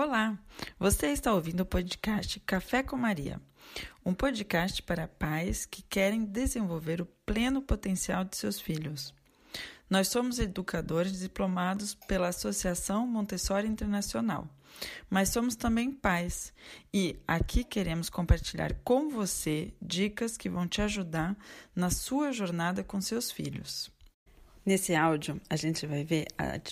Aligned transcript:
Olá, 0.00 0.38
você 0.78 1.08
está 1.08 1.34
ouvindo 1.34 1.62
o 1.62 1.66
podcast 1.66 2.38
Café 2.46 2.84
com 2.84 2.96
Maria, 2.96 3.40
um 4.06 4.14
podcast 4.14 4.80
para 4.80 5.08
pais 5.08 5.66
que 5.66 5.82
querem 5.82 6.24
desenvolver 6.24 7.00
o 7.00 7.06
pleno 7.26 7.60
potencial 7.60 8.24
de 8.24 8.36
seus 8.36 8.60
filhos. 8.60 9.12
Nós 9.90 10.06
somos 10.06 10.38
educadores 10.38 11.18
diplomados 11.18 11.96
pela 12.06 12.28
Associação 12.28 13.08
Montessori 13.08 13.66
Internacional, 13.66 14.48
mas 15.10 15.30
somos 15.30 15.56
também 15.56 15.90
pais 15.90 16.52
e 16.94 17.18
aqui 17.26 17.64
queremos 17.64 18.08
compartilhar 18.08 18.74
com 18.84 19.08
você 19.08 19.74
dicas 19.82 20.36
que 20.36 20.48
vão 20.48 20.68
te 20.68 20.80
ajudar 20.80 21.36
na 21.74 21.90
sua 21.90 22.30
jornada 22.30 22.84
com 22.84 23.00
seus 23.00 23.32
filhos. 23.32 23.90
Nesse 24.68 24.94
áudio, 24.94 25.40
a 25.48 25.56
gente 25.56 25.86
vai 25.86 26.04
ver 26.04 26.26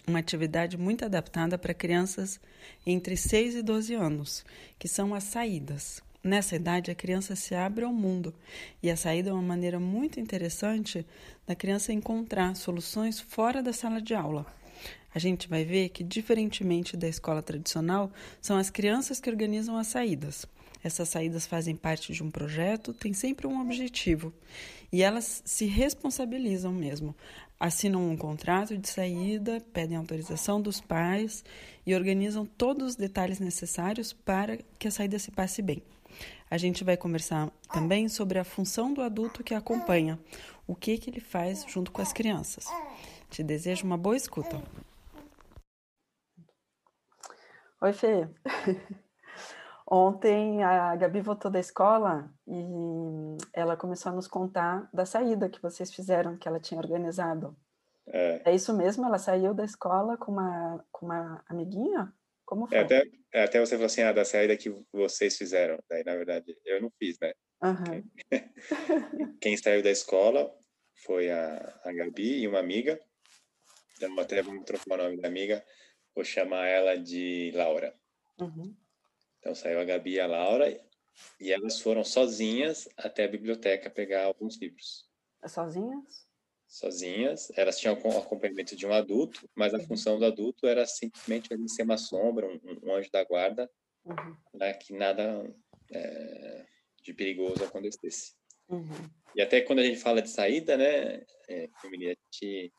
uma 0.07 0.19
atividade 0.19 0.77
muito 0.77 1.03
adaptada 1.03 1.57
para 1.57 1.73
crianças 1.73 2.39
entre 2.87 3.17
6 3.17 3.55
e 3.55 3.63
12 3.63 3.95
anos, 3.95 4.45
que 4.79 4.87
são 4.87 5.15
as 5.15 5.25
saídas. 5.25 6.03
Nessa 6.23 6.57
idade, 6.57 6.91
a 6.91 6.95
criança 6.95 7.35
se 7.35 7.55
abre 7.55 7.87
ao 7.87 7.95
mundo 7.95 8.35
e 8.83 8.91
a 8.91 8.97
saída 8.99 9.31
é 9.31 9.33
uma 9.33 9.41
maneira 9.41 9.81
muito 9.81 10.21
interessante 10.21 11.07
da 11.47 11.55
criança 11.55 11.91
encontrar 11.91 12.55
soluções 12.55 13.19
fora 13.19 13.63
da 13.63 13.73
sala 13.73 13.99
de 13.99 14.15
aula. 14.15 14.45
A 15.15 15.19
gente 15.19 15.49
vai 15.49 15.65
ver 15.65 15.89
que, 15.89 16.05
diferentemente 16.05 16.99
da 16.99 17.09
escola 17.09 17.43
tradicional, 17.43 18.13
são 18.43 18.59
as 18.59 18.69
crianças 18.69 19.19
que 19.21 19.31
organizam 19.31 19.75
as 19.75 19.87
saídas. 19.87 20.45
Essas 20.85 21.09
saídas 21.09 21.47
fazem 21.47 21.75
parte 21.75 22.13
de 22.13 22.23
um 22.23 22.31
projeto, 22.31 22.93
tem 22.93 23.15
sempre 23.15 23.47
um 23.47 23.59
objetivo 23.59 24.35
e 24.93 25.03
elas 25.03 25.43
se 25.45 25.65
responsabilizam 25.65 26.73
mesmo 26.73 27.15
assinam 27.59 28.11
um 28.11 28.17
contrato 28.17 28.77
de 28.77 28.89
saída, 28.89 29.61
pedem 29.73 29.97
autorização 29.97 30.61
dos 30.61 30.81
pais 30.81 31.45
e 31.87 31.95
organizam 31.95 32.45
todos 32.45 32.89
os 32.89 32.97
detalhes 32.97 33.41
necessários 33.41 34.13
para 34.13 34.59
que 34.79 34.89
a 34.89 34.91
saída 34.91 35.19
se 35.19 35.31
passe 35.31 35.63
bem. 35.63 35.83
A 36.51 36.59
gente 36.59 36.85
vai 36.85 36.97
conversar 36.97 37.51
também 37.73 38.09
sobre 38.09 38.39
a 38.39 38.45
função 38.45 38.93
do 38.93 39.03
adulto 39.03 39.43
que 39.43 39.55
acompanha, 39.55 40.19
o 40.67 40.75
que, 40.75 40.99
que 40.99 41.11
ele 41.11 41.21
faz 41.21 41.65
junto 41.69 41.91
com 41.91 42.01
as 42.01 42.13
crianças. 42.13 42.67
Te 43.31 43.43
desejo 43.43 43.85
uma 43.85 43.97
boa 43.97 44.17
escuta. 44.17 44.63
Oi, 47.81 47.93
Fê. 47.93 48.29
Ontem 49.89 50.65
a 50.65 50.97
Gabi 50.97 51.21
voltou 51.21 51.49
da 51.49 51.61
escola 51.61 52.29
e 52.47 53.37
ela 53.53 53.77
começou 53.77 54.11
a 54.11 54.15
nos 54.15 54.27
contar 54.27 54.91
da 54.93 55.07
saída 55.07 55.49
que 55.49 55.63
vocês 55.63 55.95
fizeram, 55.95 56.37
que 56.37 56.49
ela 56.49 56.59
tinha 56.59 56.81
organizado. 56.81 57.57
É, 58.09 58.51
é 58.51 58.55
isso 58.55 58.77
mesmo? 58.77 59.07
Ela 59.07 59.19
saiu 59.19 59.55
da 59.55 59.65
escola 59.65 60.17
com 60.17 60.33
uma, 60.33 60.85
com 60.91 61.07
uma 61.07 61.45
amiguinha? 61.49 62.13
Como 62.45 62.65
é, 62.65 62.69
foi? 62.69 62.79
É, 62.79 62.81
até, 62.81 63.03
até 63.35 63.61
você 63.61 63.77
falou 63.77 63.87
assim, 63.87 64.03
ah, 64.03 64.13
da 64.13 64.25
saída 64.25 64.57
que 64.57 64.75
vocês 64.93 65.37
fizeram. 65.37 65.79
Daí, 65.89 66.03
na 66.03 66.17
verdade, 66.17 66.57
eu 66.65 66.83
não 66.83 66.91
fiz, 66.99 67.17
né? 67.21 67.33
Uhum. 67.63 68.05
Quem, 68.29 68.29
quem 69.41 69.57
saiu 69.57 69.85
da 69.85 69.91
escola 69.91 70.53
foi 71.05 71.31
a, 71.31 71.81
a 71.85 71.93
Gabi 71.93 72.41
e 72.41 72.49
uma 72.49 72.59
amiga. 72.59 73.01
Então, 73.97 74.19
até 74.19 74.43
vamos 74.43 74.65
trocar 74.65 74.99
o 74.99 75.05
nome 75.05 75.21
da 75.21 75.29
amiga. 75.29 75.65
Vou 76.13 76.25
chamar 76.25 76.67
ela 76.67 76.97
de 76.97 77.53
Laura. 77.55 77.95
Uhum. 78.41 78.75
Então 79.47 79.55
saiu 79.55 79.79
a 79.79 79.85
Gabi 79.85 80.15
e 80.15 80.21
a 80.21 80.27
Laura 80.27 80.77
e 81.39 81.53
elas 81.53 81.79
foram 81.79 82.03
sozinhas 82.03 82.89
até 82.97 83.27
a 83.27 83.29
biblioteca 83.29 83.89
pegar 83.89 84.25
alguns 84.25 84.57
livros. 84.57 85.09
Sozinhas? 85.47 86.27
Sozinhas. 86.67 87.53
Elas 87.57 87.79
tinham 87.79 87.95
o 87.95 88.19
acompanhamento 88.19 88.75
de 88.75 88.85
um 88.85 88.93
adulto, 88.93 89.49
mas 89.55 89.73
a 89.73 89.77
uhum. 89.79 89.87
função 89.87 90.19
do 90.19 90.25
adulto 90.25 90.67
era 90.67 90.85
simplesmente 90.85 91.55
ali 91.55 91.69
ser 91.69 91.85
uma 91.85 91.97
sombra, 91.97 92.45
um, 92.45 92.61
um 92.83 92.93
anjo 92.93 93.09
da 93.13 93.23
guarda, 93.23 93.71
uhum. 94.05 94.37
né, 94.53 94.75
que 94.75 94.93
nada 94.93 95.49
é, 95.93 96.67
de 97.05 97.15
perigoso 97.15 97.63
acontecesse. 97.63 98.35
Uhum. 98.69 99.09
E 99.37 99.43
até 99.43 99.61
quando 99.61 99.79
a 99.79 99.85
gente 99.85 100.01
fala 100.01 100.21
de 100.21 100.29
saída, 100.29 100.77
né, 100.77 101.25
é, 101.49 101.69
a 101.85 101.89
gente 101.89 102.73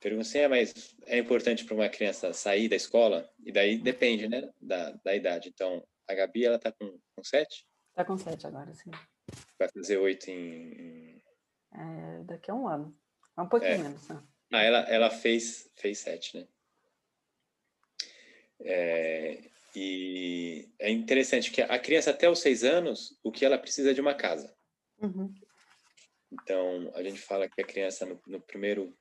Pergunta 0.00 0.22
assim, 0.22 0.38
é, 0.38 0.48
mas 0.48 0.94
é 1.06 1.18
importante 1.18 1.64
para 1.64 1.74
uma 1.74 1.88
criança 1.88 2.32
sair 2.32 2.68
da 2.68 2.76
escola? 2.76 3.28
E 3.44 3.50
daí 3.50 3.78
depende, 3.78 4.28
né, 4.28 4.48
da, 4.60 4.92
da 5.04 5.14
idade. 5.14 5.48
Então, 5.48 5.84
a 6.06 6.14
Gabi, 6.14 6.44
ela 6.44 6.58
tá 6.58 6.70
com, 6.70 6.98
com 7.14 7.24
sete? 7.24 7.66
Tá 7.94 8.04
com 8.04 8.16
sete 8.16 8.46
agora, 8.46 8.72
sim. 8.74 8.90
Vai 9.58 9.68
fazer 9.68 9.98
oito 9.98 10.30
em... 10.30 11.20
É, 11.74 12.24
daqui 12.24 12.50
a 12.50 12.54
um 12.54 12.68
ano. 12.68 12.96
É 13.36 13.42
um 13.42 13.48
pouquinho 13.48 13.72
é. 13.72 13.78
menos, 13.78 14.08
né? 14.08 14.22
Ah, 14.52 14.62
ela, 14.62 14.78
ela 14.88 15.10
fez, 15.10 15.68
fez 15.76 15.98
sete, 15.98 16.38
né? 16.38 16.48
É, 18.60 19.40
e 19.74 20.68
é 20.78 20.90
interessante 20.90 21.50
que 21.50 21.60
a 21.60 21.78
criança 21.78 22.10
até 22.10 22.28
os 22.30 22.38
seis 22.38 22.64
anos, 22.64 23.18
o 23.22 23.30
que 23.30 23.44
ela 23.44 23.58
precisa 23.58 23.90
é 23.90 23.94
de 23.94 24.00
uma 24.00 24.14
casa. 24.14 24.56
Uhum. 24.98 25.32
Então, 26.32 26.90
a 26.94 27.02
gente 27.02 27.20
fala 27.20 27.48
que 27.48 27.60
a 27.60 27.66
criança 27.66 28.06
no, 28.06 28.20
no 28.26 28.40
primeiro 28.40 28.96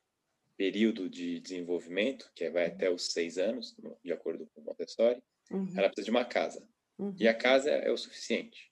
período 0.57 1.07
de 1.07 1.39
desenvolvimento, 1.39 2.29
que 2.35 2.49
vai 2.49 2.65
até 2.65 2.89
os 2.89 3.13
seis 3.13 3.37
anos, 3.37 3.77
de 4.03 4.11
acordo 4.11 4.47
com 4.47 4.61
o 4.61 4.63
Montessori, 4.63 5.21
uhum. 5.51 5.71
ela 5.77 5.87
precisa 5.87 6.05
de 6.05 6.11
uma 6.11 6.25
casa. 6.25 6.67
Uhum. 6.97 7.15
E 7.19 7.27
a 7.27 7.33
casa 7.33 7.69
é 7.69 7.91
o 7.91 7.97
suficiente. 7.97 8.71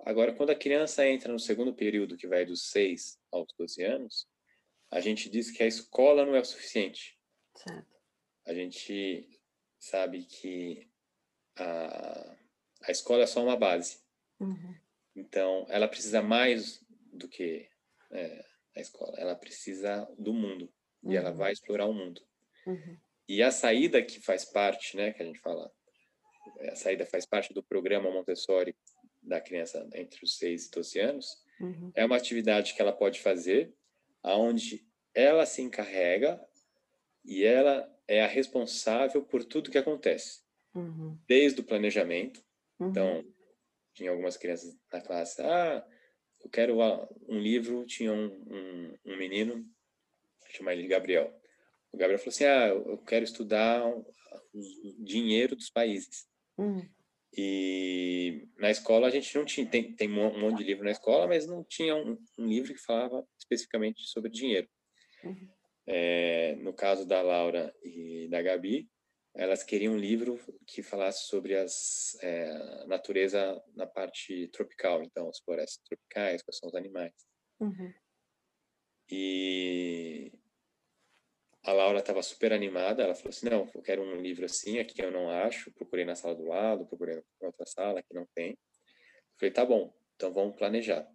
Agora, 0.00 0.32
quando 0.32 0.50
a 0.50 0.54
criança 0.54 1.06
entra 1.06 1.32
no 1.32 1.40
segundo 1.40 1.74
período, 1.74 2.16
que 2.16 2.28
vai 2.28 2.46
dos 2.46 2.70
seis 2.70 3.18
aos 3.32 3.52
12 3.58 3.82
anos, 3.82 4.28
a 4.90 5.00
gente 5.00 5.28
diz 5.28 5.50
que 5.50 5.62
a 5.62 5.66
escola 5.66 6.24
não 6.24 6.36
é 6.36 6.40
o 6.40 6.44
suficiente. 6.44 7.18
Certo. 7.56 7.98
A 8.46 8.54
gente 8.54 9.28
sabe 9.78 10.24
que 10.24 10.88
a, 11.56 12.36
a 12.84 12.90
escola 12.92 13.24
é 13.24 13.26
só 13.26 13.42
uma 13.42 13.56
base. 13.56 13.98
Uhum. 14.38 14.74
Então, 15.16 15.66
ela 15.68 15.88
precisa 15.88 16.22
mais 16.22 16.80
do 17.12 17.28
que 17.28 17.68
é, 18.12 18.44
a 18.76 18.80
escola. 18.80 19.18
Ela 19.18 19.34
precisa 19.34 20.08
do 20.16 20.32
mundo 20.32 20.72
uhum. 21.02 21.12
e 21.12 21.16
ela 21.16 21.30
vai 21.30 21.52
explorar 21.52 21.86
o 21.86 21.92
mundo. 21.92 22.20
Uhum. 22.66 22.96
E 23.28 23.42
a 23.42 23.50
saída 23.50 24.02
que 24.02 24.20
faz 24.20 24.44
parte, 24.44 24.96
né, 24.96 25.12
que 25.12 25.22
a 25.22 25.26
gente 25.26 25.38
fala, 25.40 25.70
a 26.70 26.74
saída 26.74 27.04
faz 27.04 27.26
parte 27.26 27.52
do 27.52 27.62
programa 27.62 28.10
Montessori 28.10 28.74
da 29.22 29.40
criança 29.40 29.86
entre 29.94 30.24
os 30.24 30.38
6 30.38 30.66
e 30.66 30.70
12 30.70 31.00
anos, 31.00 31.26
uhum. 31.60 31.92
é 31.94 32.04
uma 32.04 32.16
atividade 32.16 32.74
que 32.74 32.80
ela 32.80 32.92
pode 32.92 33.20
fazer 33.20 33.74
aonde 34.22 34.86
ela 35.14 35.44
se 35.44 35.60
encarrega 35.62 36.40
e 37.24 37.44
ela 37.44 37.86
é 38.06 38.22
a 38.22 38.26
responsável 38.26 39.22
por 39.22 39.44
tudo 39.44 39.70
que 39.70 39.78
acontece. 39.78 40.40
Uhum. 40.74 41.18
Desde 41.26 41.60
o 41.60 41.64
planejamento. 41.64 42.42
Uhum. 42.78 42.88
Então, 42.88 43.24
tinha 43.92 44.10
algumas 44.10 44.36
crianças 44.36 44.74
na 44.92 45.00
classe, 45.00 45.42
ah, 45.42 45.84
eu 46.42 46.48
quero 46.48 46.78
um 47.28 47.38
livro, 47.38 47.84
tinha 47.84 48.12
um, 48.12 48.26
um, 48.26 48.98
um 49.04 49.16
menino 49.16 49.68
chamar 50.56 50.72
ele 50.72 50.82
de 50.82 50.88
Gabriel. 50.88 51.32
O 51.92 51.96
Gabriel 51.96 52.18
falou 52.18 52.30
assim: 52.30 52.44
ah, 52.44 52.68
eu 52.68 52.98
quero 52.98 53.24
estudar 53.24 53.86
o 53.86 54.06
dinheiro 54.98 55.56
dos 55.56 55.70
países. 55.70 56.26
Uhum. 56.56 56.88
E 57.36 58.48
na 58.58 58.70
escola 58.70 59.06
a 59.06 59.10
gente 59.10 59.34
não 59.36 59.44
tinha, 59.44 59.66
tem, 59.66 59.94
tem 59.94 60.08
um 60.08 60.40
monte 60.40 60.58
de 60.58 60.64
livro 60.64 60.84
na 60.84 60.90
escola, 60.90 61.26
mas 61.26 61.46
não 61.46 61.62
tinha 61.62 61.94
um, 61.94 62.18
um 62.38 62.46
livro 62.46 62.72
que 62.72 62.80
falava 62.80 63.26
especificamente 63.38 64.02
sobre 64.08 64.30
dinheiro. 64.30 64.68
Uhum. 65.22 65.48
É, 65.86 66.56
no 66.56 66.72
caso 66.72 67.06
da 67.06 67.22
Laura 67.22 67.74
e 67.82 68.28
da 68.30 68.42
Gabi, 68.42 68.88
elas 69.34 69.62
queriam 69.62 69.94
um 69.94 69.98
livro 69.98 70.38
que 70.66 70.82
falasse 70.82 71.26
sobre 71.26 71.56
as 71.56 72.16
é, 72.22 72.86
natureza 72.86 73.62
na 73.74 73.86
parte 73.86 74.48
tropical, 74.48 75.02
então 75.02 75.28
as 75.28 75.38
florestas 75.38 75.82
tropicais, 75.84 76.42
quais 76.42 76.58
são 76.58 76.68
os 76.68 76.74
animais. 76.74 77.14
Uhum. 77.60 77.92
E 79.10 80.32
a 81.62 81.72
Laura 81.72 81.98
estava 81.98 82.22
super 82.22 82.52
animada, 82.52 83.02
ela 83.02 83.14
falou 83.14 83.30
assim, 83.30 83.48
não, 83.48 83.70
eu 83.74 83.82
quero 83.82 84.02
um 84.02 84.20
livro 84.20 84.44
assim, 84.44 84.78
aqui 84.78 85.02
eu 85.02 85.10
não 85.10 85.30
acho, 85.30 85.70
procurei 85.72 86.04
na 86.04 86.14
sala 86.14 86.34
do 86.34 86.46
lado, 86.46 86.86
procurei 86.86 87.16
na 87.40 87.48
outra 87.48 87.66
sala, 87.66 88.00
aqui 88.00 88.14
não 88.14 88.26
tem. 88.34 88.50
Eu 88.50 89.38
falei, 89.38 89.52
tá 89.52 89.64
bom, 89.64 89.94
então 90.14 90.32
vamos 90.32 90.56
planejar. 90.56 91.06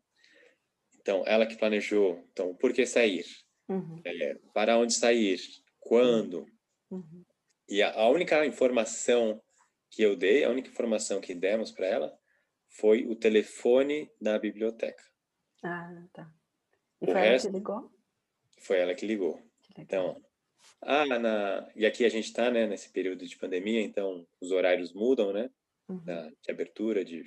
Então, 0.99 1.23
ela 1.25 1.45
que 1.45 1.57
planejou, 1.57 2.23
então, 2.31 2.55
por 2.55 2.71
que 2.71 2.85
sair? 2.85 3.25
Uhum. 3.67 4.01
É, 4.05 4.35
para 4.53 4.77
onde 4.77 4.93
sair? 4.93 5.39
Quando? 5.79 6.45
Uhum. 6.89 7.25
E 7.67 7.81
a, 7.81 7.91
a, 7.91 8.09
única 8.09 8.45
informação 8.45 9.41
que 9.89 10.01
eu 10.01 10.15
dei, 10.15 10.43
a 10.43 10.49
única 10.49 10.69
informação 10.69 11.19
que 11.19 11.33
demos 11.33 11.71
para 11.71 11.87
ela, 11.87 12.17
foi 12.69 13.05
o 13.05 13.15
telefone 13.15 14.09
da 14.21 14.39
biblioteca. 14.39 15.03
Ah, 15.63 16.07
tá. 16.13 16.33
E 17.03 17.11
foi 17.11 17.27
ela 17.27 17.39
que 17.39 17.49
ligou? 17.49 17.91
Foi 18.59 18.77
ela 18.79 18.95
que 18.95 19.05
ligou. 19.05 19.41
Então, 19.77 20.21
ah, 20.81 21.05
na... 21.05 21.69
e 21.75 21.85
aqui 21.85 22.05
a 22.05 22.09
gente 22.09 22.25
está, 22.25 22.49
né, 22.49 22.65
nesse 22.65 22.89
período 22.89 23.25
de 23.25 23.37
pandemia, 23.37 23.81
então 23.81 24.25
os 24.39 24.51
horários 24.51 24.93
mudam, 24.93 25.33
né, 25.33 25.49
uhum. 25.89 26.03
da, 26.03 26.29
de 26.29 26.51
abertura, 26.51 27.03
de 27.03 27.23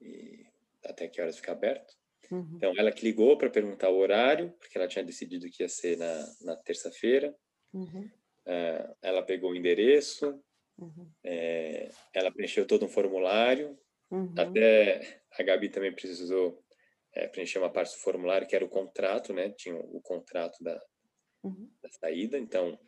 e 0.00 0.46
até 0.84 1.06
que 1.06 1.20
horas 1.20 1.36
fica 1.36 1.52
aberto. 1.52 1.94
Uhum. 2.30 2.54
Então, 2.56 2.72
ela 2.76 2.90
que 2.90 3.04
ligou 3.04 3.36
para 3.36 3.50
perguntar 3.50 3.90
o 3.90 3.98
horário, 3.98 4.52
porque 4.58 4.76
ela 4.76 4.88
tinha 4.88 5.04
decidido 5.04 5.48
que 5.50 5.62
ia 5.62 5.68
ser 5.68 5.96
na, 5.96 6.34
na 6.40 6.56
terça-feira. 6.56 7.34
Uhum. 7.72 8.10
Uh, 8.46 8.96
ela 9.00 9.22
pegou 9.22 9.52
o 9.52 9.56
endereço, 9.56 10.40
uhum. 10.78 11.10
É, 11.22 11.90
ela 12.12 12.32
preencheu 12.32 12.66
todo 12.66 12.84
um 12.84 12.88
formulário, 12.88 13.78
uhum. 14.10 14.34
até 14.36 15.22
a 15.38 15.42
Gabi 15.42 15.68
também 15.68 15.92
precisou 15.92 16.61
é, 17.14 17.26
preencher 17.28 17.58
uma 17.58 17.72
parte 17.72 17.94
do 17.94 18.00
formulário 18.00 18.46
que 18.46 18.56
era 18.56 18.64
o 18.64 18.68
contrato, 18.68 19.32
né? 19.32 19.50
Tinha 19.50 19.76
o 19.76 20.00
contrato 20.00 20.62
da, 20.62 20.80
uhum. 21.42 21.70
da 21.82 21.88
saída, 21.90 22.38
então 22.38 22.78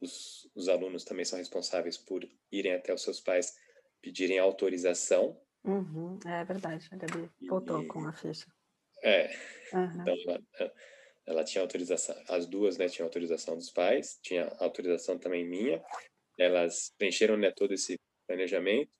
os, 0.00 0.48
os 0.54 0.68
alunos 0.68 1.04
também 1.04 1.24
são 1.24 1.38
responsáveis 1.38 1.96
por 1.98 2.28
irem 2.52 2.74
até 2.74 2.92
os 2.94 3.02
seus 3.02 3.20
pais 3.20 3.56
pedirem 4.00 4.38
autorização. 4.38 5.40
Uhum. 5.64 6.18
É 6.24 6.44
verdade, 6.44 6.88
a 6.92 6.96
Gabi 6.96 7.28
voltou 7.48 7.82
e, 7.82 7.86
com 7.86 8.06
a 8.06 8.12
ficha. 8.12 8.46
É, 9.02 9.28
uhum. 9.72 10.02
então 10.02 10.14
ela, 10.26 10.72
ela, 11.26 11.44
tinha 11.44 11.62
autorização, 11.62 12.16
as 12.28 12.46
duas, 12.46 12.78
né, 12.78 12.88
tinham 12.88 13.06
autorização 13.06 13.56
dos 13.56 13.70
pais, 13.70 14.18
tinha 14.22 14.46
autorização 14.58 15.18
também 15.18 15.44
minha, 15.44 15.82
elas 16.38 16.92
preencheram, 16.96 17.36
né, 17.36 17.50
todo 17.50 17.74
esse 17.74 17.98
planejamento, 18.26 18.90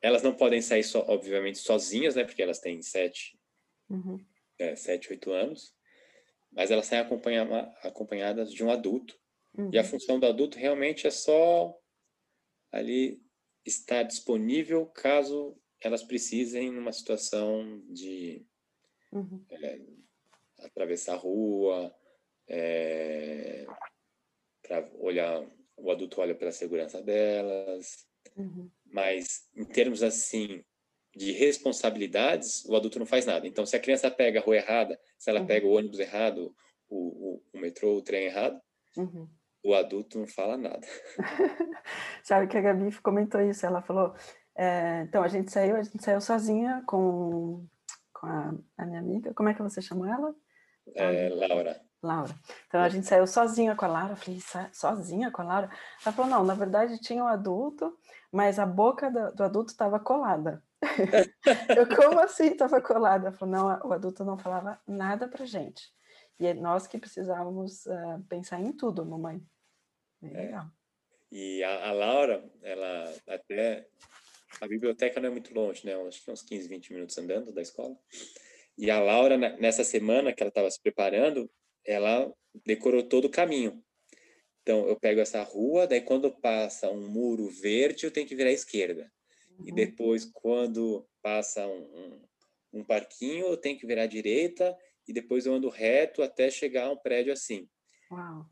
elas 0.00 0.22
não 0.22 0.34
podem 0.34 0.62
sair, 0.62 0.84
só, 0.84 1.04
obviamente, 1.08 1.58
sozinhas, 1.58 2.14
né? 2.14 2.24
Porque 2.24 2.42
elas 2.42 2.60
têm 2.60 2.80
sete, 2.82 3.38
uhum. 3.88 4.24
é, 4.58 4.76
sete, 4.76 5.10
oito 5.10 5.32
anos. 5.32 5.74
Mas 6.52 6.70
elas 6.70 6.86
saem 6.86 7.06
acompanhadas 7.82 8.52
de 8.52 8.64
um 8.64 8.70
adulto. 8.70 9.18
Uhum. 9.56 9.70
E 9.72 9.78
a 9.78 9.82
uhum. 9.82 9.88
função 9.88 10.20
do 10.20 10.26
adulto 10.26 10.58
realmente 10.58 11.06
é 11.06 11.10
só 11.10 11.76
ali 12.70 13.20
estar 13.64 14.02
disponível 14.02 14.86
caso 14.86 15.58
elas 15.80 16.02
precisem 16.02 16.72
numa 16.72 16.92
situação 16.92 17.80
de 17.88 18.44
uhum. 19.12 19.44
é, 19.50 19.80
atravessar 20.60 21.14
a 21.14 21.18
rua, 21.18 21.94
é, 22.48 23.64
para 24.62 24.90
olhar, 24.94 25.46
o 25.76 25.90
adulto 25.90 26.20
olha 26.20 26.34
pela 26.34 26.50
segurança 26.50 27.00
delas, 27.00 28.06
uhum. 28.36 28.70
Mas 28.92 29.48
em 29.56 29.64
termos 29.64 30.02
assim 30.02 30.62
de 31.14 31.32
responsabilidades, 31.32 32.64
o 32.66 32.76
adulto 32.76 32.98
não 32.98 33.06
faz 33.06 33.26
nada. 33.26 33.46
Então, 33.46 33.66
se 33.66 33.74
a 33.74 33.80
criança 33.80 34.10
pega 34.10 34.40
a 34.40 34.42
rua 34.42 34.56
errada, 34.56 34.98
se 35.18 35.28
ela 35.28 35.40
uhum. 35.40 35.46
pega 35.46 35.66
o 35.66 35.76
ônibus 35.76 35.98
errado, 35.98 36.54
o, 36.88 36.96
o, 36.96 37.42
o 37.52 37.58
metrô, 37.58 37.96
o 37.96 38.02
trem 38.02 38.26
errado, 38.26 38.60
uhum. 38.96 39.28
o 39.64 39.74
adulto 39.74 40.18
não 40.18 40.26
fala 40.26 40.56
nada. 40.56 40.86
Sabe 42.22 42.46
que 42.46 42.56
a 42.56 42.60
Gabi 42.60 42.94
comentou 43.00 43.40
isso, 43.40 43.66
ela 43.66 43.82
falou, 43.82 44.14
é, 44.56 45.02
então 45.02 45.22
a 45.22 45.28
gente 45.28 45.50
saiu, 45.50 45.76
a 45.76 45.82
gente 45.82 46.02
saiu 46.02 46.20
sozinha 46.20 46.82
com, 46.86 47.66
com 48.12 48.26
a, 48.26 48.54
a 48.78 48.86
minha 48.86 49.00
amiga, 49.00 49.34
como 49.34 49.48
é 49.48 49.54
que 49.54 49.62
você 49.62 49.82
chamou 49.82 50.06
ela? 50.06 50.34
É, 50.94 51.28
Laura. 51.30 51.80
Laura. 52.02 52.34
Então 52.66 52.80
a 52.80 52.88
gente 52.88 53.06
saiu 53.06 53.26
sozinha 53.26 53.74
com 53.74 53.84
a 53.84 53.88
Laura. 53.88 54.12
Eu 54.12 54.16
falei, 54.16 54.40
sozinha 54.72 55.30
com 55.30 55.42
a 55.42 55.44
Laura? 55.44 55.70
Ela 56.04 56.14
falou, 56.14 56.30
não, 56.30 56.44
na 56.44 56.54
verdade 56.54 57.00
tinha 57.00 57.22
um 57.22 57.26
adulto, 57.26 57.92
mas 58.32 58.58
a 58.58 58.66
boca 58.66 59.10
do, 59.10 59.34
do 59.34 59.44
adulto 59.44 59.70
estava 59.70 59.98
colada. 59.98 60.62
eu, 61.76 61.88
como 61.94 62.20
assim 62.20 62.48
estava 62.48 62.80
colada? 62.80 63.32
Falou, 63.32 63.54
não, 63.54 63.88
o 63.88 63.92
adulto 63.92 64.24
não 64.24 64.38
falava 64.38 64.80
nada 64.86 65.28
pra 65.28 65.44
gente. 65.44 65.82
E 66.38 66.46
é 66.46 66.54
nós 66.54 66.86
que 66.86 66.98
precisávamos 66.98 67.84
uh, 67.86 68.22
pensar 68.28 68.60
em 68.60 68.72
tudo, 68.72 69.04
mamãe. 69.04 69.42
É. 70.22 70.28
legal. 70.28 70.66
E 71.30 71.62
a, 71.62 71.88
a, 71.88 71.92
Laura, 71.92 72.44
ela 72.62 73.12
até. 73.28 73.86
A 74.60 74.66
biblioteca 74.66 75.20
não 75.20 75.28
é 75.28 75.32
muito 75.32 75.52
longe, 75.52 75.84
né? 75.84 75.94
Acho 76.06 76.24
que 76.24 76.30
uns 76.30 76.42
15, 76.42 76.68
20 76.68 76.92
minutos 76.94 77.18
andando 77.18 77.52
da 77.52 77.60
escola. 77.60 77.96
E 78.76 78.90
a 78.90 79.00
Laura, 79.00 79.36
nessa 79.36 79.84
semana 79.84 80.32
que 80.32 80.42
ela 80.42 80.48
estava 80.48 80.70
se 80.70 80.80
preparando, 80.80 81.50
ela 81.84 82.32
decorou 82.64 83.02
todo 83.02 83.26
o 83.26 83.30
caminho. 83.30 83.82
Então, 84.68 84.86
eu 84.86 85.00
pego 85.00 85.18
essa 85.18 85.42
rua, 85.42 85.86
daí 85.86 86.02
quando 86.02 86.30
passa 86.30 86.90
um 86.90 87.08
muro 87.08 87.48
verde, 87.48 88.04
eu 88.04 88.10
tenho 88.10 88.26
que 88.26 88.36
virar 88.36 88.50
à 88.50 88.52
esquerda. 88.52 89.10
Uhum. 89.58 89.66
E 89.66 89.72
depois, 89.72 90.26
quando 90.26 91.08
passa 91.22 91.66
um, 91.66 91.80
um, 91.80 92.22
um, 92.74 92.84
parquinho, 92.84 93.46
eu 93.46 93.56
tenho 93.56 93.78
que 93.78 93.86
virar 93.86 94.02
à 94.02 94.06
direita, 94.06 94.76
e 95.06 95.12
depois 95.14 95.46
eu 95.46 95.54
ando 95.54 95.70
reto 95.70 96.22
até 96.22 96.50
chegar 96.50 96.84
a 96.84 96.92
um 96.92 96.98
prédio 96.98 97.32
assim. 97.32 97.66
Uau. 98.12 98.46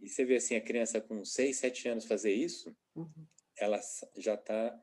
E, 0.00 0.06
e 0.06 0.08
você 0.08 0.24
vê 0.24 0.36
assim, 0.36 0.56
a 0.56 0.60
criança 0.62 1.02
com 1.02 1.22
6, 1.22 1.58
7 1.58 1.88
anos 1.90 2.06
fazer 2.06 2.32
isso, 2.32 2.74
uhum. 2.96 3.26
ela 3.58 3.78
já 4.16 4.36
está 4.36 4.74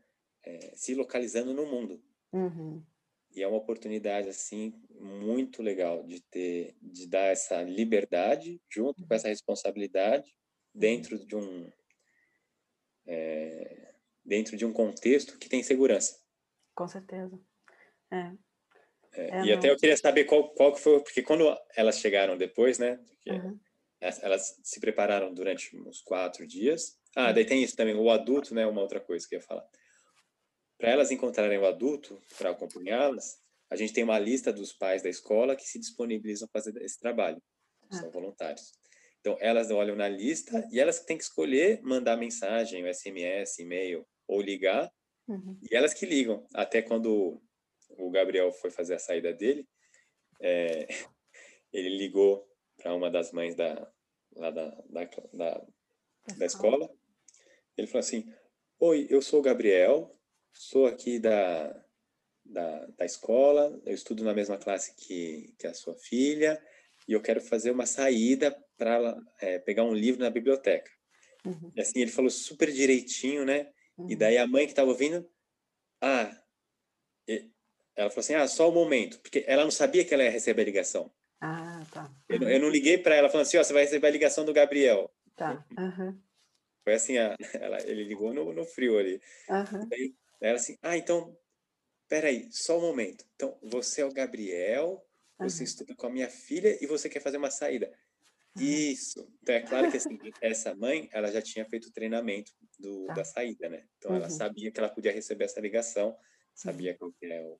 é, 0.45 0.71
se 0.75 0.93
localizando 0.93 1.51
no 1.51 1.65
mundo. 1.65 1.99
Uhum. 2.31 2.85
E 3.31 3.41
é 3.41 3.47
uma 3.47 3.57
oportunidade 3.57 4.29
assim 4.29 4.71
muito 4.91 5.63
legal 5.63 6.03
de 6.03 6.21
ter, 6.21 6.75
de 6.79 7.07
dar 7.07 7.31
essa 7.31 7.63
liberdade 7.63 8.61
junto 8.69 8.97
com 8.97 9.09
uhum. 9.09 9.15
essa 9.15 9.29
responsabilidade 9.29 10.31
dentro 10.75 11.25
de 11.25 11.35
um 11.35 11.71
é, 13.07 13.93
dentro 14.23 14.57
de 14.57 14.65
um 14.65 14.73
contexto 14.73 15.37
que 15.37 15.49
tem 15.49 15.63
segurança. 15.63 16.19
Com 16.73 16.87
certeza. 16.87 17.39
É. 18.11 18.31
É, 19.13 19.29
é, 19.29 19.43
e 19.43 19.49
não... 19.49 19.57
até 19.57 19.69
eu 19.69 19.77
queria 19.77 19.95
saber 19.95 20.25
qual, 20.25 20.49
qual 20.53 20.73
que 20.73 20.81
foi, 20.81 21.01
porque 21.01 21.21
quando 21.21 21.45
elas 21.75 21.99
chegaram 21.99 22.37
depois, 22.37 22.77
né? 22.77 22.99
Uhum. 23.27 23.59
Elas, 24.01 24.59
se 24.61 24.79
prepararam 24.79 25.33
durante 25.33 25.75
uns 25.77 26.01
quatro 26.01 26.45
dias. 26.45 26.99
Ah, 27.15 27.31
daí 27.31 27.45
tem 27.45 27.63
isso 27.63 27.75
também, 27.75 27.95
o 27.95 28.09
adulto, 28.11 28.53
né? 28.53 28.67
Uma 28.67 28.81
outra 28.81 28.99
coisa 28.99 29.27
que 29.27 29.35
eu 29.35 29.39
ia 29.39 29.45
falar 29.45 29.65
para 30.77 30.89
elas 30.89 31.11
encontrarem 31.11 31.57
o 31.57 31.65
adulto, 31.65 32.21
para 32.37 32.51
acompanhá-las, 32.51 33.39
a 33.69 33.75
gente 33.75 33.93
tem 33.93 34.03
uma 34.03 34.19
lista 34.19 34.51
dos 34.51 34.73
pais 34.73 35.01
da 35.01 35.09
escola 35.09 35.55
que 35.55 35.63
se 35.63 35.79
disponibilizam 35.79 36.47
a 36.47 36.51
fazer 36.51 36.79
esse 36.81 36.99
trabalho. 36.99 37.41
Ah. 37.89 37.95
São 37.95 38.11
voluntários. 38.11 38.73
Então, 39.25 39.35
elas 39.39 39.71
olham 39.71 39.95
na 39.95 40.07
lista 40.07 40.69
e 40.71 40.79
elas 40.79 40.99
têm 40.99 41.17
que 41.17 41.23
escolher 41.23 41.81
mandar 41.81 42.15
mensagem, 42.15 42.85
SMS, 42.93 43.57
e-mail 43.57 44.05
ou 44.27 44.39
ligar. 44.39 44.93
Uhum. 45.27 45.57
E 45.63 45.75
elas 45.75 45.95
que 45.95 46.05
ligam. 46.05 46.45
Até 46.53 46.79
quando 46.83 47.41
o 47.97 48.11
Gabriel 48.11 48.51
foi 48.51 48.69
fazer 48.69 48.93
a 48.93 48.99
saída 48.99 49.33
dele, 49.33 49.67
é, 50.39 50.85
ele 51.73 51.97
ligou 51.97 52.47
para 52.77 52.93
uma 52.93 53.09
das 53.09 53.31
mães 53.31 53.55
da, 53.55 53.91
lá 54.35 54.51
da, 54.51 54.69
da, 54.87 55.09
da, 55.33 55.67
da 56.37 56.45
escola. 56.45 56.87
Ele 57.75 57.87
falou 57.87 58.01
assim: 58.01 58.31
Oi, 58.79 59.07
eu 59.09 59.23
sou 59.23 59.39
o 59.39 59.43
Gabriel, 59.43 60.15
sou 60.53 60.85
aqui 60.85 61.17
da, 61.17 61.83
da, 62.45 62.85
da 62.95 63.05
escola, 63.05 63.81
eu 63.87 63.95
estudo 63.95 64.23
na 64.23 64.35
mesma 64.35 64.59
classe 64.59 64.93
que, 64.95 65.55
que 65.57 65.65
a 65.65 65.73
sua 65.73 65.95
filha, 65.95 66.63
e 67.07 67.13
eu 67.13 67.21
quero 67.21 67.41
fazer 67.41 67.71
uma 67.71 67.85
saída 67.85 68.55
para 68.77 69.15
é, 69.39 69.59
pegar 69.59 69.83
um 69.83 69.93
livro 69.93 70.21
na 70.21 70.29
biblioteca. 70.29 70.91
Uhum. 71.45 71.71
E 71.75 71.81
assim, 71.81 72.01
ele 72.01 72.11
falou 72.11 72.29
super 72.29 72.71
direitinho, 72.71 73.45
né? 73.45 73.69
Uhum. 73.97 74.09
E 74.09 74.15
daí 74.15 74.37
a 74.37 74.47
mãe 74.47 74.65
que 74.65 74.71
estava 74.71 74.89
ouvindo, 74.89 75.27
ah, 76.01 76.35
ela 77.95 78.09
falou 78.09 78.19
assim, 78.19 78.33
ah, 78.33 78.47
só 78.47 78.69
um 78.69 78.73
momento, 78.73 79.19
porque 79.21 79.45
ela 79.47 79.63
não 79.63 79.71
sabia 79.71 80.03
que 80.03 80.13
ela 80.13 80.23
ia 80.23 80.29
receber 80.29 80.63
a 80.63 80.65
ligação. 80.65 81.11
Ah, 81.39 81.81
tá. 81.91 82.03
Uhum. 82.29 82.43
Eu, 82.43 82.49
eu, 82.49 82.59
não 82.59 82.69
liguei 82.69 82.97
para 82.97 83.15
ela 83.15 83.29
falando 83.29 83.45
assim, 83.45 83.57
ó, 83.57 83.61
oh, 83.61 83.63
você 83.63 83.73
vai 83.73 83.83
receber 83.83 84.07
a 84.07 84.11
ligação 84.11 84.43
do 84.43 84.53
Gabriel. 84.53 85.09
Tá. 85.35 85.65
Foi 86.83 86.93
assim, 86.93 87.17
a, 87.17 87.35
ela, 87.59 87.81
ele 87.83 88.03
ligou 88.03 88.33
no, 88.33 88.53
no 88.53 88.65
frio 88.65 88.97
ali. 88.97 89.21
Daí, 89.89 90.13
ela 90.41 90.55
assim, 90.55 90.77
ah, 90.81 90.97
então, 90.97 91.37
peraí, 92.09 92.49
só 92.51 92.77
um 92.77 92.81
momento. 92.81 93.25
Então, 93.35 93.57
você 93.63 94.01
é 94.01 94.05
o 94.05 94.13
Gabriel, 94.13 95.05
você 95.37 95.59
uhum. 95.59 95.65
estuda 95.65 95.95
com 95.95 96.07
a 96.07 96.09
minha 96.09 96.29
filha 96.29 96.77
e 96.81 96.87
você 96.87 97.09
quer 97.09 97.19
fazer 97.19 97.37
uma 97.37 97.51
saída. 97.51 97.91
Isso. 98.57 99.27
Então, 99.41 99.55
é 99.55 99.61
claro 99.61 99.91
que 99.91 99.97
assim, 99.97 100.17
essa 100.41 100.73
mãe, 100.73 101.09
ela 101.11 101.29
já 101.31 101.41
tinha 101.41 101.65
feito 101.65 101.89
o 101.89 101.91
treinamento 101.91 102.53
do, 102.79 103.05
tá. 103.07 103.13
da 103.15 103.25
saída, 103.25 103.67
né? 103.67 103.85
Então, 103.97 104.11
uhum. 104.11 104.17
ela 104.17 104.29
sabia 104.29 104.71
que 104.71 104.79
ela 104.79 104.89
podia 104.89 105.11
receber 105.11 105.45
essa 105.45 105.59
ligação, 105.59 106.17
sabia 106.53 106.91
uhum. 106.93 106.97
qual 106.97 107.13
que 107.13 107.25
é 107.25 107.41
o, 107.41 107.59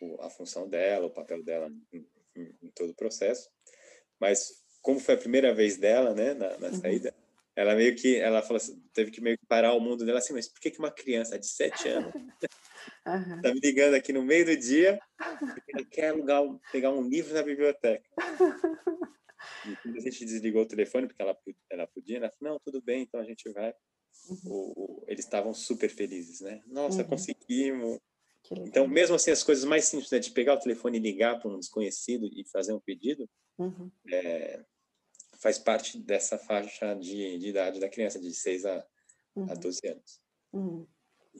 o, 0.00 0.22
a 0.22 0.30
função 0.30 0.68
dela, 0.68 1.06
o 1.06 1.10
papel 1.10 1.42
dela 1.42 1.68
em, 1.92 2.06
em, 2.36 2.56
em, 2.62 2.70
todo 2.70 2.90
o 2.90 2.94
processo. 2.94 3.50
Mas, 4.20 4.62
como 4.80 5.00
foi 5.00 5.14
a 5.14 5.18
primeira 5.18 5.52
vez 5.52 5.76
dela, 5.76 6.14
né, 6.14 6.34
na, 6.34 6.56
na 6.58 6.68
uhum. 6.68 6.80
saída, 6.80 7.12
ela 7.56 7.74
meio 7.74 7.96
que, 7.96 8.16
ela 8.16 8.40
falou 8.40 8.58
assim, 8.58 8.80
teve 8.92 9.10
que 9.10 9.20
meio 9.20 9.36
que 9.36 9.44
parar 9.44 9.72
o 9.74 9.80
mundo 9.80 10.06
dela 10.06 10.18
assim, 10.18 10.32
mas 10.32 10.46
por 10.46 10.60
que, 10.60 10.70
que 10.70 10.78
uma 10.78 10.92
criança 10.92 11.36
de 11.36 11.48
sete 11.48 11.88
anos 11.88 12.12
uhum. 13.06 13.42
tá 13.42 13.54
me 13.54 13.60
ligando 13.60 13.94
aqui 13.94 14.12
no 14.12 14.22
meio 14.22 14.46
do 14.46 14.56
dia 14.56 15.00
porque 15.38 15.84
quer 15.86 16.08
alugar, 16.10 16.42
pegar 16.72 16.90
um 16.90 17.08
livro 17.08 17.34
na 17.34 17.42
biblioteca? 17.42 18.08
E 19.66 19.76
quando 19.76 19.96
a 19.96 20.00
gente 20.00 20.24
desligou 20.24 20.62
o 20.62 20.68
telefone, 20.68 21.06
porque 21.06 21.22
ela, 21.22 21.36
ela 21.70 21.86
podia, 21.86 22.18
ela 22.18 22.30
falou, 22.30 22.54
não, 22.54 22.60
tudo 22.60 22.82
bem, 22.82 23.02
então 23.02 23.20
a 23.20 23.24
gente 23.24 23.48
vai. 23.50 23.72
Uhum. 24.28 24.38
O, 24.46 24.72
o, 24.76 25.04
eles 25.06 25.24
estavam 25.24 25.54
super 25.54 25.88
felizes, 25.88 26.40
né? 26.40 26.62
Nossa, 26.66 27.02
uhum. 27.02 27.08
conseguimos. 27.08 27.98
Então, 28.50 28.86
mesmo 28.88 29.14
assim, 29.14 29.30
as 29.30 29.42
coisas 29.42 29.64
mais 29.64 29.84
simples, 29.84 30.10
né, 30.10 30.18
de 30.18 30.30
pegar 30.30 30.54
o 30.54 30.60
telefone 30.60 30.98
e 30.98 31.00
ligar 31.00 31.38
para 31.38 31.50
um 31.50 31.58
desconhecido 31.58 32.26
e 32.26 32.44
fazer 32.48 32.72
um 32.72 32.80
pedido, 32.80 33.28
uhum. 33.58 33.90
é, 34.10 34.64
faz 35.38 35.58
parte 35.58 35.98
dessa 35.98 36.38
faixa 36.38 36.94
de, 36.94 37.38
de 37.38 37.48
idade 37.48 37.80
da 37.80 37.88
criança, 37.88 38.18
de 38.18 38.32
6 38.32 38.64
a, 38.64 38.86
uhum. 39.36 39.50
a 39.50 39.54
12 39.54 39.80
anos. 39.86 40.20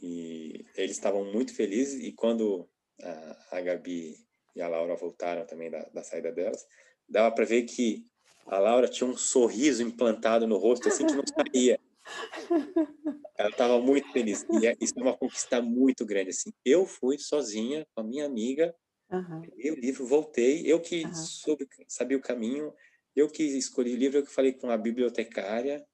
Uhum. 0.03 0.09
E 0.09 0.67
eles 0.77 0.93
estavam 0.93 1.25
muito 1.25 1.55
felizes, 1.55 2.03
e 2.03 2.13
quando 2.13 2.69
a, 3.03 3.59
a 3.59 3.61
Gabi 3.61 4.17
e 4.55 4.61
a 4.61 4.69
Laura 4.69 4.97
voltaram 4.97 5.47
também 5.47 5.71
da, 5.71 5.83
da 5.95 6.03
saída 6.03 6.33
delas, 6.33 6.67
dava 7.09 7.35
para 7.35 7.45
ver 7.45 7.63
que 7.63 8.07
a 8.47 8.59
Laura 8.59 8.89
tinha 8.89 9.09
um 9.09 9.17
sorriso 9.17 9.83
implantado 9.83 10.47
no 10.47 10.57
rosto, 10.57 10.89
assim, 10.89 11.07
que 11.07 11.15
não 11.15 11.25
saía. 11.27 11.79
Ela 13.37 13.51
estava 13.51 13.81
muito 13.81 14.11
feliz. 14.11 14.45
E 14.51 14.67
é, 14.67 14.77
isso 14.81 14.95
é 14.97 15.03
uma 15.03 15.17
conquista 15.17 15.61
muito 15.61 16.05
grande. 16.05 16.31
Assim, 16.31 16.51
eu 16.65 16.87
fui 16.87 17.19
sozinha 17.19 17.87
com 17.95 18.01
a 18.01 18.05
minha 18.05 18.25
amiga, 18.25 18.75
uhum. 19.11 19.43
peguei 19.43 19.71
o 19.71 19.75
livro, 19.75 20.07
voltei. 20.07 20.63
Eu 20.67 20.81
que 20.81 21.05
uhum. 21.05 21.15
soube, 21.15 21.69
sabia 21.87 22.17
o 22.17 22.23
caminho, 22.23 22.73
eu 23.15 23.29
que 23.29 23.43
escolhi 23.43 23.93
o 23.95 23.97
livro, 23.97 24.19
eu 24.19 24.25
que 24.25 24.33
falei 24.33 24.53
com 24.53 24.71
a 24.71 24.77
bibliotecária. 24.77 25.85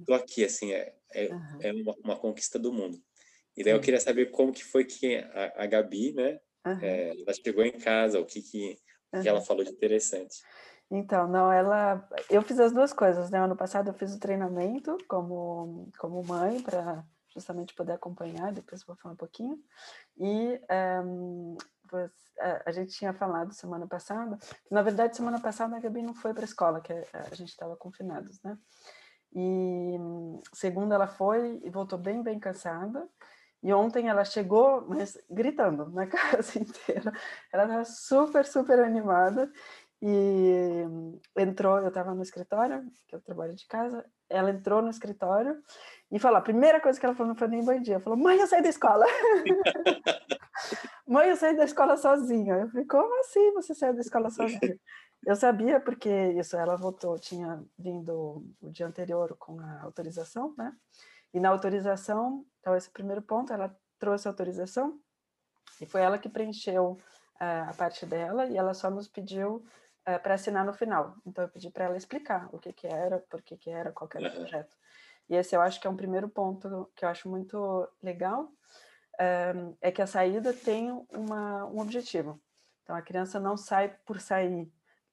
Estou 0.00 0.14
aqui, 0.14 0.44
assim, 0.44 0.72
é, 0.72 0.94
é, 1.14 1.30
é 1.60 1.72
uma, 1.72 1.94
uma, 2.04 2.16
conquista 2.16 2.58
do 2.58 2.72
mundo. 2.72 3.02
E 3.56 3.64
daí 3.64 3.72
eu 3.72 3.80
queria 3.80 4.00
saber 4.00 4.30
como 4.30 4.52
que 4.52 4.64
foi 4.64 4.84
que 4.84 5.16
a, 5.16 5.64
a 5.64 5.66
Gabi, 5.66 6.12
né, 6.12 6.38
é, 6.82 7.10
ela 7.10 7.32
chegou 7.32 7.64
em 7.64 7.72
casa, 7.72 8.20
o 8.20 8.26
que, 8.26 8.42
que, 8.42 8.78
que 9.22 9.28
ela 9.28 9.40
falou 9.40 9.64
de 9.64 9.70
interessante. 9.70 10.42
Então, 10.90 11.26
não, 11.26 11.50
ela. 11.50 12.06
Eu 12.30 12.42
fiz 12.42 12.60
as 12.60 12.72
duas 12.72 12.92
coisas, 12.92 13.30
né? 13.30 13.40
Ano 13.40 13.56
passado 13.56 13.88
eu 13.88 13.94
fiz 13.94 14.14
o 14.14 14.20
treinamento 14.20 14.96
como, 15.08 15.90
como 15.98 16.22
mãe, 16.24 16.62
para 16.62 17.04
justamente 17.34 17.74
poder 17.74 17.92
acompanhar, 17.92 18.52
depois 18.52 18.84
vou 18.84 18.96
falar 18.96 19.14
um 19.14 19.16
pouquinho. 19.16 19.58
E 20.16 20.60
um, 21.04 21.56
a, 22.40 22.62
a, 22.66 22.72
gente 22.72 22.96
tinha 22.96 23.12
falado 23.12 23.52
semana 23.52 23.86
passada, 23.86 24.38
na 24.70 24.82
verdade, 24.82 25.16
semana 25.16 25.40
passada 25.40 25.76
a 25.76 25.80
Gabi 25.80 26.02
não 26.02 26.14
foi 26.14 26.32
para 26.32 26.44
a 26.44 26.46
escola, 26.46 26.80
que 26.80 26.92
a, 26.92 27.04
a 27.30 27.34
gente 27.34 27.50
estava 27.50 27.76
confinados, 27.76 28.40
né? 28.42 28.56
E 29.34 29.96
segunda 30.54 30.94
ela 30.94 31.06
foi 31.06 31.60
e 31.62 31.68
voltou 31.68 31.98
bem, 31.98 32.22
bem 32.22 32.38
cansada. 32.38 33.06
E 33.66 33.72
ontem 33.74 34.08
ela 34.08 34.24
chegou, 34.24 34.86
mas 34.86 35.18
gritando 35.28 35.90
na 35.90 36.06
casa 36.06 36.56
inteira. 36.56 37.12
Ela 37.52 37.64
estava 37.64 37.84
super, 37.84 38.46
super 38.46 38.78
animada. 38.78 39.50
E 40.00 40.84
entrou, 41.36 41.80
eu 41.80 41.88
estava 41.88 42.14
no 42.14 42.22
escritório, 42.22 42.88
que 43.08 43.16
eu 43.16 43.20
trabalho 43.20 43.56
de 43.56 43.66
casa, 43.66 44.04
ela 44.30 44.50
entrou 44.50 44.80
no 44.82 44.88
escritório 44.90 45.60
e 46.12 46.18
falou, 46.20 46.38
a 46.38 46.42
primeira 46.42 46.80
coisa 46.80 47.00
que 47.00 47.04
ela 47.04 47.14
falou 47.16 47.30
não 47.30 47.36
foi 47.36 47.48
nem 47.48 47.64
bom 47.64 47.80
dia, 47.80 47.94
ela 47.94 48.04
falou, 48.04 48.16
mãe, 48.16 48.38
eu 48.38 48.46
saí 48.46 48.62
da 48.62 48.68
escola. 48.68 49.04
mãe, 51.04 51.28
eu 51.28 51.36
saí 51.36 51.56
da 51.56 51.64
escola 51.64 51.96
sozinha. 51.96 52.54
Eu 52.54 52.68
falei, 52.68 52.86
como 52.86 53.18
assim 53.18 53.52
você 53.52 53.74
saiu 53.74 53.94
da 53.94 54.00
escola 54.00 54.30
sozinha? 54.30 54.78
Eu 55.26 55.34
sabia 55.34 55.80
porque 55.80 56.08
isso, 56.38 56.56
ela 56.56 56.76
voltou, 56.76 57.18
tinha 57.18 57.60
vindo 57.76 58.44
o 58.60 58.70
dia 58.70 58.86
anterior 58.86 59.34
com 59.36 59.58
a 59.58 59.82
autorização, 59.82 60.54
né? 60.56 60.72
E 61.34 61.40
na 61.40 61.48
autorização, 61.48 62.46
então 62.66 62.74
esse 62.74 62.90
primeiro 62.90 63.22
ponto, 63.22 63.52
ela 63.52 63.72
trouxe 63.96 64.26
autorização 64.26 65.00
e 65.80 65.86
foi 65.86 66.00
ela 66.00 66.18
que 66.18 66.28
preencheu 66.28 66.98
uh, 67.40 67.70
a 67.70 67.72
parte 67.74 68.04
dela 68.04 68.44
e 68.46 68.56
ela 68.56 68.74
só 68.74 68.90
nos 68.90 69.06
pediu 69.06 69.64
é, 70.04 70.18
para 70.18 70.34
assinar 70.34 70.66
no 70.66 70.72
final. 70.72 71.14
Então 71.24 71.44
eu 71.44 71.48
pedi 71.48 71.70
para 71.70 71.84
ela 71.84 71.96
explicar 71.96 72.48
o 72.52 72.58
que 72.58 72.72
que 72.72 72.88
era, 72.88 73.20
por 73.30 73.40
que 73.40 73.56
que 73.56 73.70
era, 73.70 73.92
qual 73.92 74.10
era 74.12 74.28
o 74.28 74.34
projeto. 74.34 74.76
E 75.28 75.36
esse 75.36 75.54
eu 75.54 75.60
acho 75.60 75.80
que 75.80 75.86
é 75.86 75.90
um 75.90 75.96
primeiro 75.96 76.28
ponto 76.28 76.90
que 76.96 77.04
eu 77.04 77.08
acho 77.08 77.28
muito 77.28 77.88
legal, 78.02 78.50
é, 79.16 79.54
é 79.80 79.92
que 79.92 80.02
a 80.02 80.06
saída 80.06 80.52
tem 80.52 80.90
uma, 81.10 81.66
um 81.66 81.78
objetivo. 81.78 82.42
Então 82.82 82.96
a 82.96 83.02
criança 83.02 83.38
não 83.38 83.56
sai 83.56 83.96
por 84.04 84.20
sair. 84.20 84.68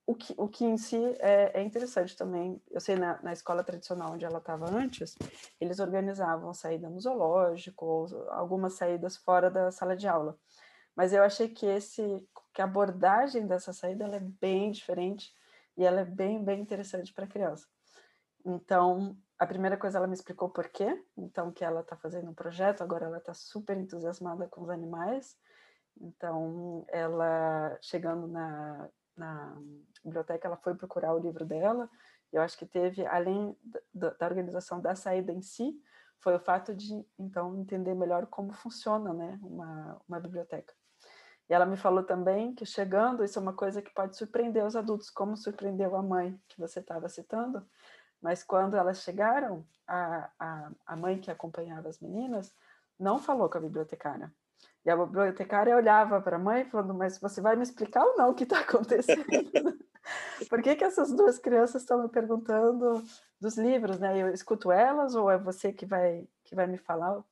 O 0.06 0.16
que, 0.16 0.34
o 0.38 0.50
que 0.50 0.66
em 0.66 0.76
si 0.76 1.02
é, 1.20 1.62
é 1.62 1.64
interessante 1.64 2.16
também, 2.18 2.62
eu 2.70 2.82
sei 2.82 2.96
na, 2.96 3.22
na 3.24 3.32
escola 3.32 3.64
tradicional 3.64 4.12
onde 4.14 4.26
ela 4.26 4.40
estava 4.40 4.70
antes, 4.70 5.16
eles 5.62 5.80
organizavam 5.80 6.54
saída 6.54 6.90
no 6.90 7.00
zoológico, 7.00 7.86
ou 7.86 8.30
algumas 8.32 8.74
saídas 8.74 9.16
fora 9.16 9.50
da 9.50 9.72
sala 9.72 9.96
de 9.96 10.08
aula. 10.08 10.38
Mas 10.94 11.14
eu 11.14 11.24
achei 11.24 11.48
que 11.48 11.66
esse 11.66 12.28
que 12.54 12.62
a 12.62 12.66
abordagem 12.66 13.48
dessa 13.48 13.74
saída 13.74 14.06
é 14.06 14.20
bem 14.20 14.72
diferente 14.72 15.34
e 15.76 15.84
ela 15.84 16.02
é 16.02 16.06
bem, 16.06 16.44
bem 16.44 16.62
interessante 16.62 17.12
para 17.12 17.26
a 17.26 17.28
criança. 17.28 17.68
Então, 18.46 19.18
a 19.40 19.48
primeira 19.48 19.78
coisa 19.78 19.98
ela 19.98 20.08
me 20.08 20.14
explicou 20.14 20.50
por 20.50 20.70
quê, 20.70 21.04
então 21.18 21.52
que 21.52 21.64
ela 21.64 21.82
está 21.82 21.96
fazendo 21.96 22.30
um 22.30 22.34
projeto, 22.34 22.84
agora 22.84 23.06
ela 23.06 23.18
está 23.18 23.34
super 23.34 23.76
entusiasmada 23.78 24.48
com 24.48 24.62
os 24.62 24.70
animais, 24.70 25.36
então 26.00 26.86
ela, 26.90 27.78
chegando 27.82 28.28
na, 28.28 28.90
na 29.16 29.56
biblioteca, 30.04 30.48
ela 30.48 30.58
foi 30.58 30.76
procurar 30.76 31.14
o 31.14 31.20
livro 31.20 31.46
dela, 31.46 31.90
eu 32.32 32.42
acho 32.42 32.58
que 32.58 32.66
teve, 32.66 33.06
além 33.06 33.56
da, 33.94 34.10
da 34.12 34.26
organização 34.26 34.82
da 34.82 34.96
saída 34.96 35.32
em 35.32 35.42
si, 35.42 35.80
foi 36.20 36.36
o 36.36 36.40
fato 36.40 36.74
de, 36.74 37.06
então, 37.20 37.56
entender 37.56 37.94
melhor 37.94 38.26
como 38.28 38.54
funciona 38.54 39.14
né, 39.14 39.40
uma, 39.44 40.02
uma 40.08 40.20
biblioteca. 40.20 40.74
E 41.50 41.54
ela 41.54 41.66
me 41.66 41.76
falou 41.76 42.04
também 42.04 42.56
que 42.56 42.66
chegando, 42.66 43.24
isso 43.24 43.38
é 43.38 43.42
uma 43.42 43.54
coisa 43.54 43.82
que 43.82 43.94
pode 43.94 44.18
surpreender 44.18 44.66
os 44.66 44.76
adultos, 44.76 45.10
como 45.10 45.36
surpreendeu 45.36 45.96
a 45.96 46.02
mãe 46.02 46.40
que 46.48 46.60
você 46.60 46.80
estava 46.80 47.10
citando, 47.10 47.64
mas 48.22 48.42
quando 48.42 48.78
elas 48.78 49.02
chegaram, 49.02 49.68
a, 49.86 50.32
a, 50.40 50.72
a 50.86 50.96
mãe 50.96 51.20
que 51.20 51.30
acompanhava 51.30 51.90
as 51.90 52.00
meninas 52.00 52.56
não 52.98 53.20
falou 53.20 53.50
com 53.50 53.58
a 53.58 53.62
bibliotecária. 53.62 54.34
E 54.86 54.90
a 54.90 54.98
bibliotecária 54.98 55.76
olhava 55.76 56.22
para 56.22 56.36
a 56.36 56.40
mãe 56.40 56.66
falando, 56.66 56.94
mas 56.94 57.18
você 57.18 57.40
vai 57.40 57.56
me 57.56 57.64
explicar 57.64 58.04
ou 58.04 58.18
não 58.18 58.30
o 58.30 58.34
que 58.34 58.44
está 58.44 58.60
acontecendo? 58.62 59.24
Por 60.50 60.62
que, 60.62 60.76
que 60.76 60.84
essas 60.84 61.12
duas 61.14 61.40
crianças 61.40 61.82
estão 61.82 62.04
me 62.04 62.10
perguntando 62.10 63.02
dos 63.40 63.58
livros, 63.58 64.00
né? 64.00 64.18
Eu 64.18 64.34
escuto 64.34 64.72
elas 64.72 65.16
ou 65.16 65.32
é 65.32 65.38
você 65.38 65.72
que 65.72 65.86
vai, 65.86 66.28
que 66.44 66.56
vai 66.56 66.68
me 66.68 66.78
falar? 66.78 67.24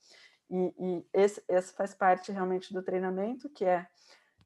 E, 0.50 0.74
e 0.80 1.06
esse, 1.14 1.44
esse 1.48 1.74
faz 1.74 1.94
parte 1.94 2.32
realmente 2.32 2.74
do 2.74 2.82
treinamento, 2.82 3.50
que 3.50 3.66
é 3.66 3.88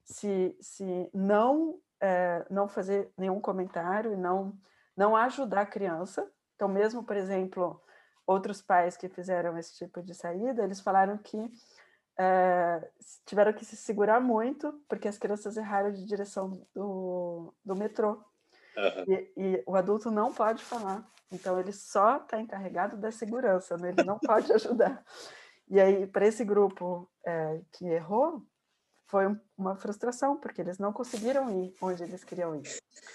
se, 0.04 0.56
se 0.60 1.10
não, 1.14 1.80
é, 2.00 2.46
não 2.50 2.68
fazer 2.68 3.12
nenhum 3.18 3.40
comentário 3.40 4.14
e 4.14 4.18
não, 4.18 4.58
não 4.96 5.16
ajudar 5.16 5.62
a 5.62 5.66
criança. 5.66 6.28
Então, 6.56 6.68
mesmo, 6.68 7.04
por 7.04 7.16
exemplo, 7.16 7.82
outros 8.26 8.62
pais 8.62 8.96
que 8.98 9.10
fizeram 9.10 9.58
esse 9.58 9.76
tipo 9.76 10.02
de 10.02 10.14
saída, 10.14 10.64
eles 10.64 10.80
falaram 10.80 11.18
que 11.18 11.52
é, 12.18 12.90
tiveram 13.26 13.54
que 13.54 13.66
se 13.66 13.76
segurar 13.76 14.20
muito 14.20 14.74
porque 14.88 15.08
as 15.08 15.18
crianças 15.18 15.58
erraram 15.58 15.92
de 15.92 16.06
direção 16.06 16.66
do, 16.74 17.54
do 17.64 17.76
metrô. 17.76 18.24
Uhum. 18.78 19.14
E, 19.14 19.32
e, 19.38 19.64
o 19.66 19.76
adulto 19.76 20.12
não 20.12 20.34
pode 20.34 20.64
falar, 20.64 21.10
então 21.32 21.60
ele 21.60 21.72
só 21.72 22.18
está 22.18 22.42
encarregado 22.42 22.98
da 22.98 23.12
segurança, 23.12 23.78
né? 23.78 23.90
ele 23.90 24.04
não 24.04 24.20
pode 24.20 24.52
ajudar. 24.54 25.04
E 25.70 25.80
aí, 25.80 26.06
para 26.06 26.28
esse 26.28 26.44
grupo 26.44 27.10
é, 27.26 27.62
que 27.72 27.86
errou, 27.86 28.46
foi 29.08 29.26
uma 29.58 29.76
frustração, 29.76 30.38
porque 30.38 30.62
eles 30.62 30.78
não 30.78 30.92
conseguiram 30.92 31.50
ir 31.50 31.74
onde 31.82 32.04
eles 32.04 32.24
queriam 32.24 32.56
ir. 32.56 32.64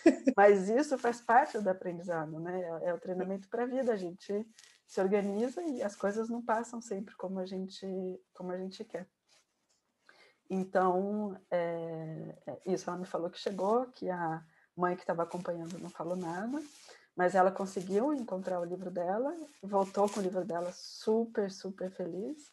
Mas 0.36 0.68
isso 0.68 0.96
faz 0.98 1.20
parte 1.20 1.58
do 1.58 1.68
aprendizado, 1.68 2.40
né? 2.40 2.60
É, 2.60 2.88
é 2.88 2.94
o 2.94 2.98
treinamento 2.98 3.48
para 3.48 3.64
a 3.64 3.66
vida. 3.66 3.92
A 3.92 3.96
gente 3.96 4.46
se 4.90 5.00
organiza 5.00 5.62
e 5.62 5.80
as 5.84 5.94
coisas 5.94 6.28
não 6.28 6.42
passam 6.42 6.82
sempre 6.82 7.14
como 7.14 7.38
a 7.38 7.46
gente, 7.46 7.86
como 8.34 8.50
a 8.50 8.58
gente 8.58 8.84
quer. 8.84 9.08
Então, 10.50 11.40
é, 11.48 12.36
é 12.44 12.60
isso. 12.66 12.90
Ela 12.90 12.98
me 12.98 13.06
falou 13.06 13.30
que 13.30 13.38
chegou, 13.38 13.86
que 13.86 14.10
a 14.10 14.44
mãe 14.76 14.96
que 14.96 15.02
estava 15.02 15.22
acompanhando 15.22 15.78
não 15.78 15.88
falou 15.88 16.16
nada, 16.16 16.60
mas 17.14 17.36
ela 17.36 17.52
conseguiu 17.52 18.12
encontrar 18.12 18.58
o 18.58 18.64
livro 18.64 18.90
dela, 18.90 19.32
voltou 19.62 20.08
com 20.08 20.18
o 20.18 20.22
livro 20.24 20.44
dela 20.44 20.72
super, 20.72 21.52
super 21.52 21.88
feliz. 21.92 22.50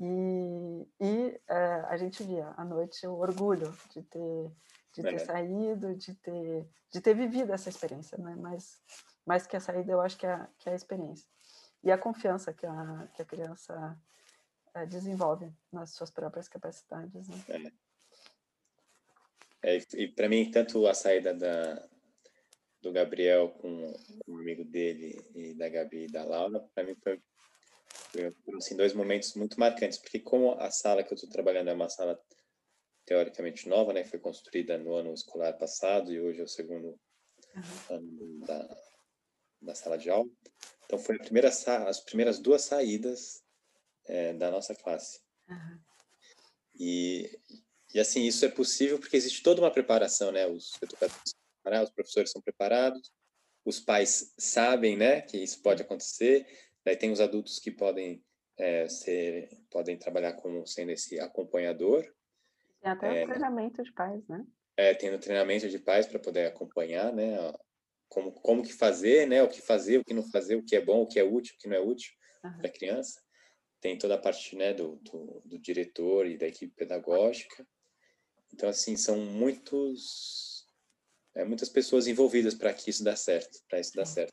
E, 0.00 0.88
e 1.00 1.40
é, 1.48 1.84
a 1.88 1.96
gente 1.96 2.22
via 2.22 2.54
à 2.56 2.64
noite 2.64 3.04
o 3.04 3.16
orgulho 3.16 3.76
de 3.90 4.00
ter, 4.00 4.52
de 4.92 5.02
ter 5.02 5.14
é. 5.14 5.18
saído, 5.18 5.92
de 5.96 6.14
ter, 6.14 6.68
de 6.92 7.00
ter 7.00 7.14
vivido 7.14 7.52
essa 7.52 7.68
experiência, 7.68 8.16
né? 8.16 8.36
Mas 8.38 8.80
mais 9.26 9.44
que 9.44 9.56
a 9.56 9.60
saída, 9.60 9.90
eu 9.90 10.00
acho 10.00 10.16
que 10.16 10.26
é, 10.26 10.46
que 10.58 10.68
é 10.68 10.72
a 10.72 10.76
experiência. 10.76 11.26
E 11.84 11.92
a 11.92 11.98
confiança 11.98 12.52
que 12.52 12.66
a, 12.66 13.08
que 13.14 13.22
a 13.22 13.24
criança 13.24 13.98
é, 14.74 14.86
desenvolve 14.86 15.52
nas 15.70 15.90
suas 15.90 16.10
próprias 16.10 16.48
capacidades. 16.48 17.28
Né? 17.28 17.72
É. 19.62 19.76
é 19.76 19.78
e 19.94 20.08
para 20.08 20.28
mim, 20.28 20.50
tanto 20.50 20.86
a 20.86 20.94
saída 20.94 21.34
da, 21.34 21.86
do 22.80 22.90
Gabriel 22.90 23.50
com, 23.50 23.92
com 24.24 24.32
o 24.32 24.38
amigo 24.38 24.64
dele 24.64 25.14
e 25.34 25.54
da 25.54 25.68
Gabi 25.68 26.04
e 26.04 26.12
da 26.12 26.24
Laura, 26.24 26.60
para 26.74 26.84
mim 26.84 26.96
foi 27.02 27.20
foram 28.44 28.58
assim, 28.58 28.76
dois 28.76 28.92
momentos 28.94 29.34
muito 29.34 29.58
marcantes, 29.58 29.98
porque 29.98 30.20
como 30.20 30.52
a 30.60 30.70
sala 30.70 31.02
que 31.02 31.12
eu 31.12 31.16
estou 31.16 31.28
trabalhando 31.28 31.70
é 31.70 31.74
uma 31.74 31.88
sala 31.88 32.18
teoricamente 33.04 33.68
nova, 33.68 33.92
né, 33.92 34.04
foi 34.04 34.18
construída 34.18 34.78
no 34.78 34.94
ano 34.94 35.12
escolar 35.12 35.52
passado 35.54 36.12
e 36.12 36.20
hoje 36.20 36.40
é 36.40 36.44
o 36.44 36.48
segundo 36.48 36.98
uhum. 37.54 37.96
ano 37.96 38.46
da, 38.46 38.76
da 39.64 39.74
sala 39.74 39.98
de 39.98 40.10
aula, 40.10 40.30
então 40.84 40.98
foi 40.98 41.16
a 41.16 41.18
primeira 41.18 41.48
as 41.48 42.00
primeiras 42.00 42.38
duas 42.38 42.62
saídas 42.62 43.42
é, 44.06 44.32
da 44.34 44.50
nossa 44.50 44.74
classe. 44.74 45.20
Uhum. 45.48 45.78
E, 46.78 47.38
e 47.94 48.00
assim, 48.00 48.22
isso 48.22 48.44
é 48.44 48.48
possível 48.48 48.98
porque 48.98 49.16
existe 49.16 49.42
toda 49.42 49.60
uma 49.60 49.70
preparação, 49.70 50.30
né, 50.30 50.46
os 50.46 50.72
educadores 50.82 51.34
os 51.82 51.90
professores 51.90 52.30
são 52.30 52.42
preparados, 52.42 53.10
os 53.64 53.80
pais 53.80 54.34
sabem, 54.38 54.96
né, 54.98 55.22
que 55.22 55.38
isso 55.38 55.62
pode 55.62 55.80
acontecer, 55.80 56.46
Daí 56.84 56.96
tem 56.96 57.10
os 57.10 57.20
adultos 57.20 57.58
que 57.58 57.70
podem 57.70 58.22
é, 58.58 58.86
ser, 58.88 59.48
podem 59.70 59.96
trabalhar 59.96 60.34
como 60.34 60.66
sendo 60.66 60.90
esse 60.90 61.18
acompanhador. 61.18 62.02
Tem 62.82 62.92
até 62.92 63.20
é, 63.20 63.24
o 63.24 63.28
treinamento 63.28 63.82
de 63.82 63.92
pais, 63.92 64.28
né? 64.28 64.46
É, 64.76 64.94
tem 64.94 65.14
o 65.14 65.18
treinamento 65.18 65.68
de 65.68 65.78
pais 65.78 66.06
para 66.06 66.18
poder 66.18 66.46
acompanhar, 66.46 67.12
né? 67.12 67.36
Como, 68.14 68.30
como 68.30 68.62
que 68.62 68.72
fazer, 68.72 69.26
né? 69.26 69.42
O 69.42 69.48
que 69.48 69.60
fazer, 69.60 69.98
o 69.98 70.04
que 70.04 70.14
não 70.14 70.22
fazer, 70.30 70.54
o 70.54 70.62
que 70.62 70.76
é 70.76 70.80
bom, 70.80 71.02
o 71.02 71.06
que 71.06 71.18
é 71.18 71.24
útil, 71.24 71.56
o 71.56 71.58
que 71.58 71.68
não 71.68 71.76
é 71.76 71.80
útil. 71.80 72.12
uhum. 72.44 72.58
para 72.58 72.68
a 72.68 72.72
criança. 72.72 73.20
Tem 73.80 73.98
toda 73.98 74.14
a 74.14 74.18
parte 74.18 74.54
né, 74.54 74.72
do, 74.72 74.94
do, 75.02 75.42
do 75.44 75.58
diretor 75.58 76.24
e 76.24 76.38
da 76.38 76.46
equipe 76.46 76.72
pedagógica. 76.76 77.66
Então, 78.52 78.68
assim, 78.68 78.96
são 78.96 79.18
muitos, 79.18 80.64
é, 81.34 81.44
muitas 81.44 81.68
pessoas 81.68 82.06
envolvidas 82.06 82.54
para 82.54 82.72
que 82.72 82.88
isso 82.88 83.02
dê 83.02 83.16
certo, 83.16 83.58
para 83.68 83.80
isso 83.80 83.92
dar 83.94 84.06
certo. 84.06 84.32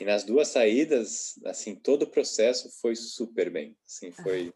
E 0.00 0.04
nas 0.04 0.24
duas 0.24 0.48
saídas, 0.48 1.38
assim, 1.44 1.76
todo 1.76 2.02
o 2.02 2.10
processo 2.10 2.68
foi 2.80 2.96
super 2.96 3.48
bem, 3.48 3.78
assim, 3.86 4.10
foi 4.10 4.52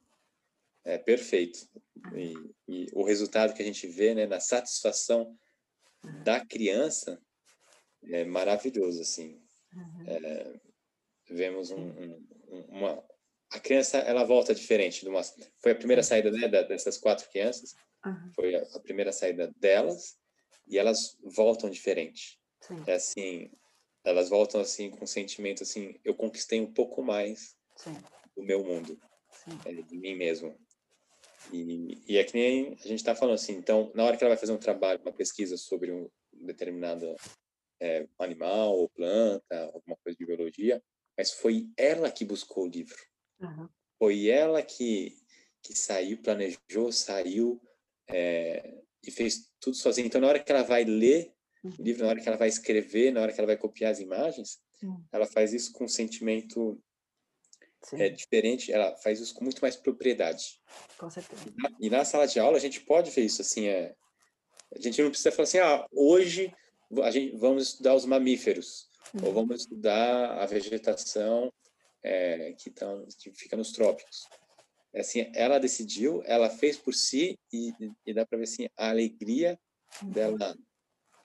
é, 0.85 0.99
perfeito. 0.99 1.61
E, 2.17 2.35
e, 2.67 2.87
o 2.93 3.05
resultado 3.05 3.55
que 3.55 3.63
a 3.63 3.65
gente 3.65 3.87
vê, 3.87 4.17
né, 4.17 4.27
na 4.27 4.41
satisfação 4.41 5.39
da 6.25 6.45
criança 6.45 7.23
é 8.05 8.25
maravilhoso, 8.25 9.01
assim. 9.01 9.41
É, 10.07 10.61
vemos 11.31 11.71
um, 11.71 11.91
um, 12.49 12.61
uma 12.69 13.05
a 13.51 13.59
criança 13.59 13.99
ela 13.99 14.25
volta 14.25 14.55
diferente 14.55 15.01
de 15.03 15.09
uma 15.09 15.23
foi 15.59 15.73
a 15.73 15.77
primeira 15.77 16.03
saída 16.03 16.31
né, 16.31 16.49
dessas 16.49 16.99
quatro 16.99 17.29
crianças 17.31 17.75
uhum. 18.05 18.33
foi 18.35 18.55
a, 18.55 18.63
a, 18.75 18.81
primeira 18.81 19.13
saída 19.13 19.53
delas 19.57 20.17
e 20.67 20.79
elas 20.79 21.17
voltam 21.23 21.71
diferente 21.71 22.39
Sim. 22.61 22.83
é 22.87 22.95
assim 22.95 23.51
elas 24.05 24.29
voltam 24.29 24.61
assim 24.61 24.91
com 24.91 25.05
um 25.05 25.07
sentimento 25.07 25.63
assim 25.63 25.99
eu 26.05 26.15
conquistei 26.15 26.61
um 26.61 26.73
pouco 26.73 27.03
mais 27.03 27.57
Sim. 27.77 27.97
do 28.37 28.43
meu 28.43 28.65
mundo 28.65 28.99
é, 29.65 29.73
de 29.73 29.97
mim 29.97 30.15
mesmo 30.15 30.59
e, 31.53 32.03
e 32.07 32.19
é 32.19 32.25
que 32.25 32.35
nem 32.35 32.73
a 32.73 32.89
gente 32.89 32.97
está 32.97 33.15
falando 33.15 33.35
assim 33.35 33.55
então 33.55 33.91
na 33.95 34.05
hora 34.05 34.17
que 34.17 34.25
ela 34.25 34.35
vai 34.35 34.41
fazer 34.41 34.53
um 34.53 34.59
trabalho 34.59 35.01
uma 35.01 35.13
pesquisa 35.13 35.57
sobre 35.57 35.91
um 35.93 36.09
determinado 36.33 37.15
é, 37.81 38.07
animal 38.19 38.77
ou 38.77 38.89
planta 38.89 39.71
alguma 39.73 39.97
coisa 39.97 40.17
de 40.19 40.27
biologia 40.27 40.83
mas 41.17 41.33
foi 41.33 41.69
ela 41.77 42.11
que 42.11 42.25
buscou 42.25 42.65
o 42.65 42.69
livro 42.69 42.97
uhum. 43.41 43.69
foi 43.99 44.29
ela 44.29 44.63
que 44.63 45.17
que 45.63 45.77
saiu 45.77 46.23
planejou 46.23 46.93
saiu 46.93 47.61
é, 48.09 48.83
e 49.05 49.11
fez 49.11 49.53
tudo 49.61 49.77
sozinha 49.77 50.07
então 50.07 50.21
na 50.21 50.29
hora 50.29 50.41
que 50.41 50.51
ela 50.51 50.63
vai 50.63 50.85
ler 50.85 51.33
o 51.65 51.83
livro, 51.83 52.05
na 52.05 52.11
hora 52.11 52.21
que 52.21 52.29
ela 52.29 52.37
vai 52.37 52.49
escrever, 52.49 53.13
na 53.13 53.21
hora 53.21 53.33
que 53.33 53.41
ela 53.41 53.47
vai 53.47 53.57
copiar 53.57 53.91
as 53.91 54.01
imagens, 54.01 54.59
Sim. 54.79 54.95
ela 55.13 55.27
faz 55.27 55.53
isso 55.53 55.73
com 55.73 55.85
um 55.85 55.89
sentimento 55.89 56.81
é, 57.95 58.09
diferente, 58.09 58.73
ela 58.73 58.97
faz 58.97 59.21
isso 59.21 59.35
com 59.35 59.45
muito 59.45 59.61
mais 59.61 59.77
propriedade. 59.77 60.61
Com 60.97 61.11
certeza. 61.11 61.43
E 61.47 61.63
na, 61.63 61.71
e 61.81 61.91
na, 61.91 62.05
sala 62.05 62.27
de 62.27 62.39
aula 62.39 62.57
a 62.57 62.61
gente 62.61 62.81
pode 62.81 63.11
ver 63.11 63.23
isso, 63.23 63.43
assim, 63.43 63.67
é, 63.67 63.95
a 64.75 64.81
gente 64.81 65.01
não 65.03 65.11
precisa 65.11 65.33
falar 65.33 65.45
assim, 65.45 65.59
ah, 65.59 65.87
hoje 65.93 66.53
a 67.03 67.11
gente, 67.11 67.37
vamos 67.37 67.65
estudar 67.65 67.95
os 67.95 68.05
mamíferos, 68.05 68.89
uhum. 69.15 69.27
ou 69.27 69.33
vamos 69.33 69.63
estudar 69.63 70.39
a 70.39 70.47
vegetação 70.47 71.53
é, 72.03 72.53
que, 72.53 72.71
tão, 72.71 73.07
que 73.19 73.33
fica 73.33 73.57
nos 73.57 73.73
trópicos. 73.73 74.27
É 74.93 75.01
assim, 75.01 75.31
ela 75.35 75.59
decidiu, 75.59 76.23
ela 76.25 76.49
fez 76.49 76.77
por 76.77 76.95
si 76.95 77.39
e, 77.53 77.73
e 78.07 78.15
dá 78.15 78.25
para 78.25 78.39
ver 78.39 78.45
assim 78.45 78.69
a 78.77 78.89
alegria 78.89 79.59
uhum. 80.03 80.11
dela 80.11 80.57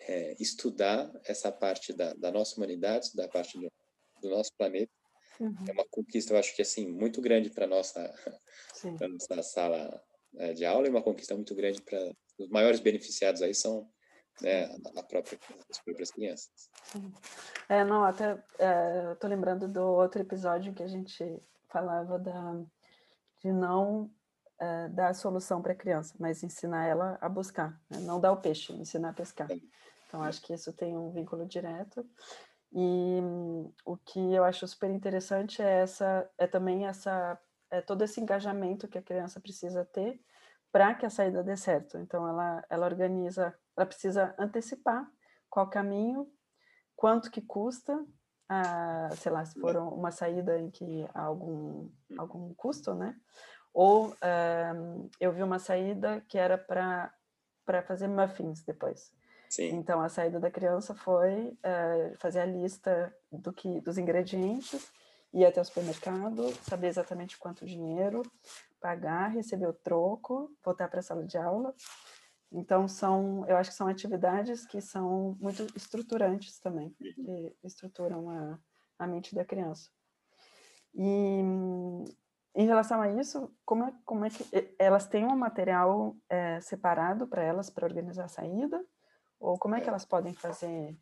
é, 0.02 0.36
estudar 0.40 1.12
essa 1.26 1.52
parte 1.52 1.94
da, 1.94 2.14
da, 2.14 2.32
nossa 2.32 2.58
humanidade, 2.58 3.12
da 3.16 3.28
parte 3.28 3.58
do, 3.58 3.72
do 4.22 4.30
nosso 4.30 4.52
planeta. 4.58 4.92
Uhum. 5.40 5.56
É 5.68 5.72
uma 5.72 5.86
conquista, 5.90 6.34
eu 6.34 6.38
acho 6.38 6.56
que 6.56 6.62
assim 6.62 6.88
muito 6.88 7.22
grande 7.22 7.50
para 7.50 7.66
nossa 7.66 8.14
para 8.98 9.08
nossa 9.08 9.42
sala 9.42 10.04
é, 10.38 10.54
de 10.54 10.66
aula 10.66 10.88
e 10.88 10.90
uma 10.90 11.02
conquista 11.02 11.36
muito 11.36 11.56
grande 11.56 11.82
para 11.82 12.12
os 12.38 12.50
maiores 12.50 12.80
beneficiados 12.80 13.42
aí 13.42 13.54
são 13.54 13.90
né, 14.42 14.66
a 14.96 15.04
própria, 15.04 15.40
as 15.70 15.80
próprias 15.80 16.12
crianças. 16.12 16.70
É, 17.70 17.84
não, 17.84 18.04
até 18.04 18.38
é, 18.60 19.06
eu 19.12 19.16
tô 19.16 19.28
lembrando 19.28 19.68
do 19.68 19.84
outro 19.84 20.22
episódio 20.22 20.74
que 20.74 20.84
a 20.84 20.88
gente 20.88 21.42
falava 21.70 22.20
da 22.20 22.56
de 23.44 23.52
não 23.52 24.10
é, 24.58 24.88
dar 24.90 25.10
a 25.10 25.14
solução 25.14 25.62
para 25.62 25.74
a 25.74 25.76
criança, 25.76 26.16
mas 26.18 26.44
ensinar 26.44 26.86
ela 26.86 27.18
a 27.20 27.28
buscar, 27.28 27.78
né? 27.90 28.00
não 28.00 28.20
dar 28.20 28.32
o 28.32 28.38
peixe, 28.38 28.72
ensinar 28.74 29.10
a 29.10 29.14
pescar. 29.14 29.50
Então, 30.08 30.24
acho 30.24 30.42
que 30.42 30.54
isso 30.54 30.72
tem 30.72 30.98
um 30.98 31.12
vínculo 31.12 31.46
direto. 31.46 32.08
E 32.72 33.20
hum, 33.22 33.72
o 33.84 33.98
que 33.98 34.20
eu 34.20 34.44
acho 34.44 34.68
super 34.68 34.90
interessante 34.90 35.62
é 35.62 35.82
essa, 35.82 36.30
é 36.38 36.48
também 36.48 36.86
essa, 36.88 37.38
é 37.70 37.82
todo 37.82 38.04
esse 38.04 38.22
engajamento 38.22 38.88
que 38.88 38.98
a 38.98 39.02
criança 39.02 39.40
precisa 39.40 39.84
ter 39.84 40.22
para 40.72 40.94
que 40.96 41.06
a 41.06 41.10
saída 41.10 41.44
dê 41.44 41.58
certo. 41.58 41.98
Então, 41.98 42.28
ela, 42.28 42.64
ela 42.70 42.86
organiza, 42.86 43.54
ela 43.76 43.86
precisa 43.86 44.36
antecipar 44.38 45.10
qual 45.50 45.70
caminho, 45.70 46.28
quanto 46.96 47.30
que 47.30 47.42
custa, 47.42 48.06
a, 48.50 49.10
sei 49.16 49.32
lá, 49.32 49.44
se 49.46 49.60
for 49.60 49.76
uma 49.78 50.12
saída 50.12 50.60
em 50.60 50.70
que 50.70 51.08
há 51.14 51.22
algum, 51.22 51.90
algum 52.18 52.54
custo, 52.54 52.94
né? 52.94 53.16
Ou 53.74 54.16
um, 54.76 55.10
eu 55.20 55.32
vi 55.32 55.42
uma 55.42 55.60
saída 55.60 56.22
que 56.28 56.38
era 56.38 56.58
para 56.58 57.82
fazer 57.84 58.08
muffins 58.08 58.64
depois. 58.64 59.12
Sim. 59.50 59.76
Então 59.76 60.02
a 60.02 60.10
saída 60.10 60.40
da 60.40 60.50
criança 60.50 60.96
foi 60.96 61.50
uh, 61.50 62.18
fazer 62.18 62.40
a 62.40 62.46
lista 62.46 63.16
do 63.32 63.54
que 63.54 63.82
dos 63.82 63.98
ingredientes, 63.98 64.92
ir 65.34 65.46
até 65.46 65.62
o 65.62 65.66
supermercado, 65.66 66.52
saber 66.64 66.88
exatamente 66.88 67.38
quanto 67.38 67.66
dinheiro, 67.66 68.24
pagar, 68.80 69.30
receber 69.30 69.68
o 69.68 69.74
troco, 69.74 70.52
voltar 70.64 70.88
para 70.88 71.00
a 71.00 71.04
sala 71.04 71.24
de 71.24 71.38
aula. 71.38 71.74
Então 72.54 72.88
são, 72.88 73.46
eu 73.48 73.58
acho 73.58 73.72
que 73.72 73.76
são 73.76 73.88
atividades 73.88 74.66
que 74.66 74.80
são 74.80 75.36
muito 75.42 75.66
estruturantes 75.76 76.60
também, 76.60 76.92
que 76.92 77.56
estruturam 77.64 78.30
a, 78.30 78.60
a 79.00 79.08
mente 79.08 79.34
da 79.34 79.44
criança. 79.44 79.90
E 80.94 81.42
em 82.56 82.68
relação 82.68 83.02
a 83.02 83.10
isso, 83.20 83.52
como 83.66 83.86
é, 83.86 83.94
como 84.06 84.26
é 84.26 84.30
que 84.30 84.46
elas 84.78 85.08
têm 85.08 85.26
um 85.26 85.36
material 85.36 86.16
é, 86.30 86.62
separado 86.62 87.28
para 87.28 87.42
elas 87.42 87.72
para 87.72 87.88
organizar 87.88 88.26
a 88.26 88.30
saída? 88.30 88.86
Ou 89.40 89.58
como 89.58 89.76
é 89.76 89.82
que 89.82 89.90
elas 89.90 90.06
podem 90.06 90.34
fazer? 90.34 90.96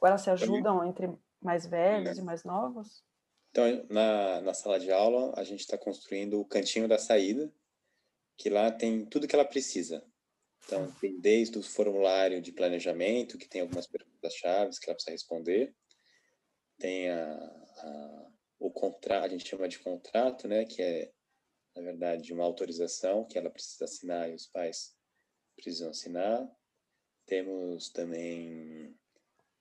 Ou 0.00 0.08
elas 0.08 0.20
se 0.20 0.30
ajudam 0.30 0.84
entre 0.86 1.12
mais 1.42 1.66
velhos 1.66 2.16
e 2.18 2.22
mais 2.22 2.44
novos? 2.44 3.04
Então, 3.50 3.64
na, 3.90 4.40
na 4.40 4.54
sala 4.54 4.78
de 4.78 4.92
aula, 4.92 5.34
a 5.36 5.42
gente 5.42 5.60
está 5.60 5.76
construindo 5.76 6.40
o 6.40 6.44
cantinho 6.44 6.88
da 6.88 6.98
saída, 6.98 7.52
que 8.36 8.48
lá 8.48 8.70
tem 8.70 9.04
tudo 9.04 9.26
que 9.26 9.34
ela 9.34 9.44
precisa. 9.44 10.04
Então, 10.64 10.90
tem 11.00 11.18
desde 11.20 11.58
o 11.58 11.62
formulário 11.62 12.40
de 12.40 12.52
planejamento, 12.52 13.38
que 13.38 13.48
tem 13.48 13.60
algumas 13.60 13.86
perguntas-chave 13.86 14.78
que 14.80 14.86
ela 14.88 14.94
precisa 14.94 15.12
responder, 15.12 15.74
tem 16.78 17.10
a, 17.10 17.34
a, 17.34 18.30
o 18.58 18.70
contrato, 18.70 19.26
a 19.26 19.28
gente 19.28 19.48
chama 19.48 19.68
de 19.68 19.78
contrato, 19.78 20.48
né, 20.48 20.64
que 20.64 20.82
é, 20.82 21.12
na 21.76 21.82
verdade, 21.82 22.32
uma 22.32 22.44
autorização 22.44 23.24
que 23.26 23.38
ela 23.38 23.50
precisa 23.50 23.84
assinar 23.84 24.30
e 24.30 24.34
os 24.34 24.46
pais 24.46 24.96
precisam 25.54 25.90
assinar. 25.90 26.48
Temos 27.26 27.90
também 27.90 28.96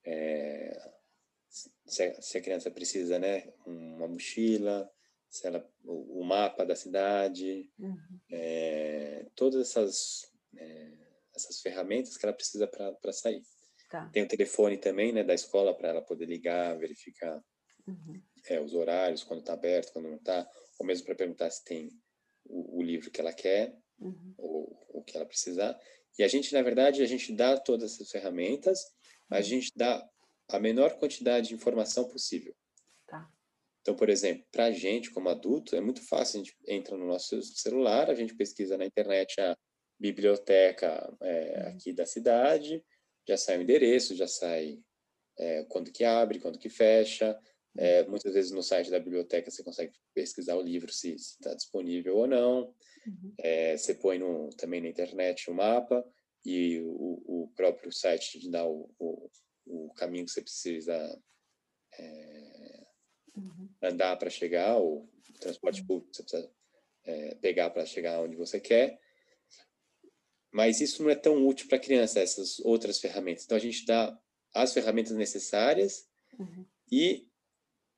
é, 0.05 0.91
se, 1.85 2.03
a, 2.03 2.21
se, 2.21 2.37
a, 2.37 2.41
criança 2.41 2.71
precisa, 2.71 3.19
né, 3.19 3.53
uma 3.65 4.07
mochila, 4.07 4.91
se 5.29 5.47
ela, 5.47 5.67
o, 5.83 6.21
o 6.21 6.23
mapa 6.23 6.65
da 6.65 6.75
cidade, 6.75 7.71
uhum. 7.79 8.19
é, 8.31 9.27
todas 9.35 9.69
essas 9.69 10.31
é, 10.57 10.92
essas 11.35 11.61
ferramentas 11.61 12.17
que 12.17 12.25
ela 12.25 12.33
precisa 12.33 12.67
para 12.67 13.13
sair. 13.13 13.41
Tá. 13.89 14.09
Tem 14.09 14.23
o 14.23 14.27
telefone 14.27 14.77
também, 14.77 15.11
né, 15.11 15.23
da 15.23 15.33
escola 15.33 15.75
para 15.75 15.89
ela 15.89 16.01
poder 16.01 16.25
ligar, 16.25 16.77
verificar 16.77 17.43
uhum. 17.87 18.21
é, 18.47 18.59
os 18.59 18.73
horários, 18.73 19.23
quando 19.23 19.41
está 19.41 19.53
aberto, 19.53 19.93
quando 19.93 20.09
não 20.09 20.17
está, 20.17 20.49
ou 20.79 20.85
mesmo 20.85 21.05
para 21.05 21.15
perguntar 21.15 21.49
se 21.49 21.63
tem 21.63 21.89
o, 22.45 22.79
o, 22.79 22.81
livro 22.81 23.11
que 23.11 23.21
ela 23.21 23.33
quer 23.33 23.77
uhum. 23.99 24.33
ou 24.37 24.87
o 24.89 25.03
que 25.03 25.15
ela 25.15 25.25
precisar. 25.25 25.79
E 26.17 26.23
a 26.23 26.27
gente, 26.27 26.53
na 26.53 26.61
verdade, 26.61 27.01
a 27.01 27.05
gente 27.05 27.33
dá 27.33 27.57
todas 27.57 27.93
essas 27.93 28.09
ferramentas, 28.09 28.79
mas 29.29 29.45
a 29.45 29.49
uhum. 29.49 29.49
gente 29.49 29.71
dá 29.75 30.09
a 30.49 30.59
menor 30.59 30.97
quantidade 30.97 31.49
de 31.49 31.53
informação 31.53 32.07
possível. 32.07 32.55
Tá. 33.07 33.29
Então, 33.81 33.95
por 33.95 34.09
exemplo, 34.09 34.45
para 34.51 34.65
a 34.65 34.71
gente, 34.71 35.11
como 35.11 35.29
adulto, 35.29 35.75
é 35.75 35.81
muito 35.81 36.01
fácil. 36.07 36.39
A 36.39 36.43
gente 36.43 36.57
entra 36.67 36.97
no 36.97 37.05
nosso 37.05 37.41
celular, 37.43 38.09
a 38.09 38.15
gente 38.15 38.35
pesquisa 38.35 38.77
na 38.77 38.85
internet 38.85 39.39
a 39.39 39.57
biblioteca 40.03 41.15
é, 41.21 41.61
uhum. 41.61 41.67
aqui 41.69 41.93
da 41.93 42.05
cidade, 42.05 42.83
já 43.25 43.37
sai 43.37 43.57
o 43.57 43.61
endereço, 43.61 44.17
já 44.17 44.27
sai 44.27 44.83
é, 45.39 45.63
quando 45.63 45.93
que 45.93 46.03
abre, 46.03 46.39
quando 46.39 46.59
que 46.59 46.69
fecha. 46.69 47.39
É, 47.75 48.03
muitas 48.03 48.33
vezes 48.33 48.51
no 48.51 48.61
site 48.61 48.91
da 48.91 48.99
biblioteca 48.99 49.49
você 49.49 49.63
consegue 49.63 49.93
pesquisar 50.13 50.55
o 50.55 50.61
livro 50.61 50.91
se 50.91 51.13
está 51.13 51.53
disponível 51.53 52.17
ou 52.17 52.27
não. 52.27 52.75
Uhum. 53.07 53.33
É, 53.39 53.77
você 53.77 53.95
põe 53.95 54.19
no, 54.19 54.49
também 54.49 54.81
na 54.81 54.89
internet 54.89 55.49
o 55.49 55.53
mapa 55.53 56.05
e 56.45 56.81
o, 56.81 57.45
o 57.45 57.51
próprio 57.55 57.91
site 57.91 58.41
te 58.41 58.49
dá 58.51 58.65
o, 58.65 58.93
o, 58.99 59.29
o, 59.65 59.93
caminho 59.93 60.25
que 60.25 60.31
você 60.31 60.41
precisa 60.41 60.93
é, 61.97 62.85
uhum. 63.37 63.69
andar 63.81 64.17
para 64.17 64.29
chegar, 64.29 64.75
ou 64.75 65.09
o 65.29 65.39
transporte 65.39 65.81
uhum. 65.81 65.87
público 65.87 66.11
que 66.11 66.17
você 66.17 66.23
precisa 66.23 66.51
é, 67.05 67.35
pegar 67.35 67.69
para 67.69 67.85
chegar 67.85 68.21
onde 68.21 68.35
você 68.35 68.59
quer. 68.59 68.99
Mas 70.53 70.79
isso 70.79 71.01
não 71.01 71.09
é 71.09 71.15
tão 71.15 71.45
útil 71.47 71.67
para 71.67 71.77
a 71.77 71.81
criança, 71.81 72.19
essas 72.19 72.59
outras 72.59 72.99
ferramentas. 72.99 73.43
Então 73.43 73.57
a 73.57 73.59
gente 73.59 73.85
dá 73.87 74.17
as 74.53 74.71
ferramentas 74.71 75.13
necessárias 75.13 76.07
uhum. 76.37 76.63
e 76.91 77.27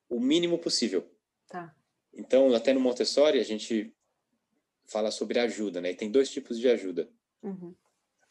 o 0.10 0.22
mínimo 0.22 0.58
possível. 0.58 1.06
Tá. 1.48 1.76
então, 2.12 2.56
até 2.56 2.74
no 2.74 2.80
Montessori, 2.80 3.40
a 3.40 3.44
gente 3.44 3.94
fala 4.86 5.12
sobre 5.12 5.38
ajuda, 5.38 5.80
né? 5.80 5.92
E 5.92 5.96
tem 5.96 6.10
dois 6.10 6.30
tipos 6.30 6.58
de 6.58 6.68
ajuda. 6.68 7.10
Uhum. 7.44 7.76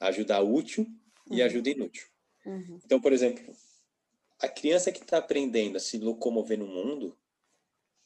Ajuda 0.00 0.40
útil 0.40 0.87
e 1.30 1.40
uhum. 1.40 1.44
ajuda 1.44 1.70
inútil. 1.70 2.08
Uhum. 2.44 2.80
Então, 2.84 3.00
por 3.00 3.12
exemplo, 3.12 3.54
a 4.40 4.48
criança 4.48 4.90
que 4.90 5.00
está 5.00 5.18
aprendendo 5.18 5.76
a 5.76 5.80
se 5.80 5.98
locomover 5.98 6.58
no 6.58 6.66
mundo, 6.66 7.16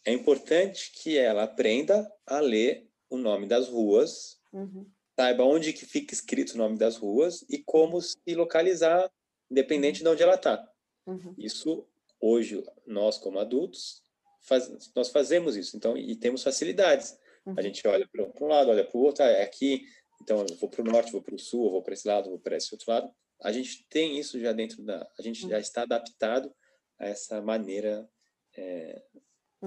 é 0.05 0.13
importante 0.13 0.91
que 0.93 1.17
ela 1.17 1.45
aprenda 1.45 2.13
a 2.27 2.41
ler 2.41 2.89
o 3.09 3.17
nome 3.17 3.47
das 3.47 3.69
ruas, 3.69 4.41
uhum. 4.53 4.87
Saiba 5.19 5.43
onde 5.43 5.73
que 5.73 5.85
fica 5.85 6.15
escrito 6.15 6.53
o 6.53 6.59
nome 6.59 6.79
das 6.79 6.97
ruas 6.97 7.45
e 7.51 7.59
como 7.59 8.01
se 8.01 8.17
localizar, 8.37 9.11
independente 9.51 10.01
de 10.01 10.09
onde 10.09 10.23
ela 10.23 10.37
está. 10.37 10.65
Uhum. 11.05 11.35
Isso, 11.37 11.85
hoje, 12.21 12.63
nós 12.87 13.19
como 13.19 13.41
adultos, 13.41 14.05
faz, 14.43 14.71
nós 14.95 15.09
fazemos 15.09 15.57
isso, 15.57 15.77
então, 15.77 15.99
e 15.99 16.15
temos 16.15 16.45
facilidades. 16.45 17.19
Uhum. 17.45 17.55
A 17.57 17.63
gente 17.63 17.85
olha 17.89 18.07
para 18.07 18.45
um 18.45 18.47
lado, 18.47 18.71
olha 18.71 18.85
para 18.85 18.97
o 18.97 19.03
outro, 19.03 19.25
ah, 19.25 19.29
é 19.29 19.43
aqui, 19.43 19.85
então 20.23 20.47
eu 20.49 20.55
vou 20.55 20.71
para 20.71 20.83
o 20.83 20.85
norte, 20.85 21.11
vou 21.11 21.23
para 21.23 21.35
o 21.35 21.39
sul, 21.39 21.69
vou 21.69 21.83
para 21.83 21.95
esse 21.95 22.07
lado, 22.07 22.31
vou 22.31 22.39
para 22.39 22.57
esse 22.57 22.73
outro 22.73 22.89
lado. 22.89 23.11
A 23.43 23.51
gente 23.51 23.85
tem 23.91 24.21
isso 24.21 24.39
já 24.39 24.53
dentro 24.53 24.85
da, 24.85 25.05
a 25.19 25.23
gente 25.23 25.43
uhum. 25.43 25.51
já 25.51 25.59
está 25.59 25.83
adaptado 25.83 26.55
a 26.97 27.09
essa 27.09 27.43
maneira 27.43 28.09
é, 28.57 29.03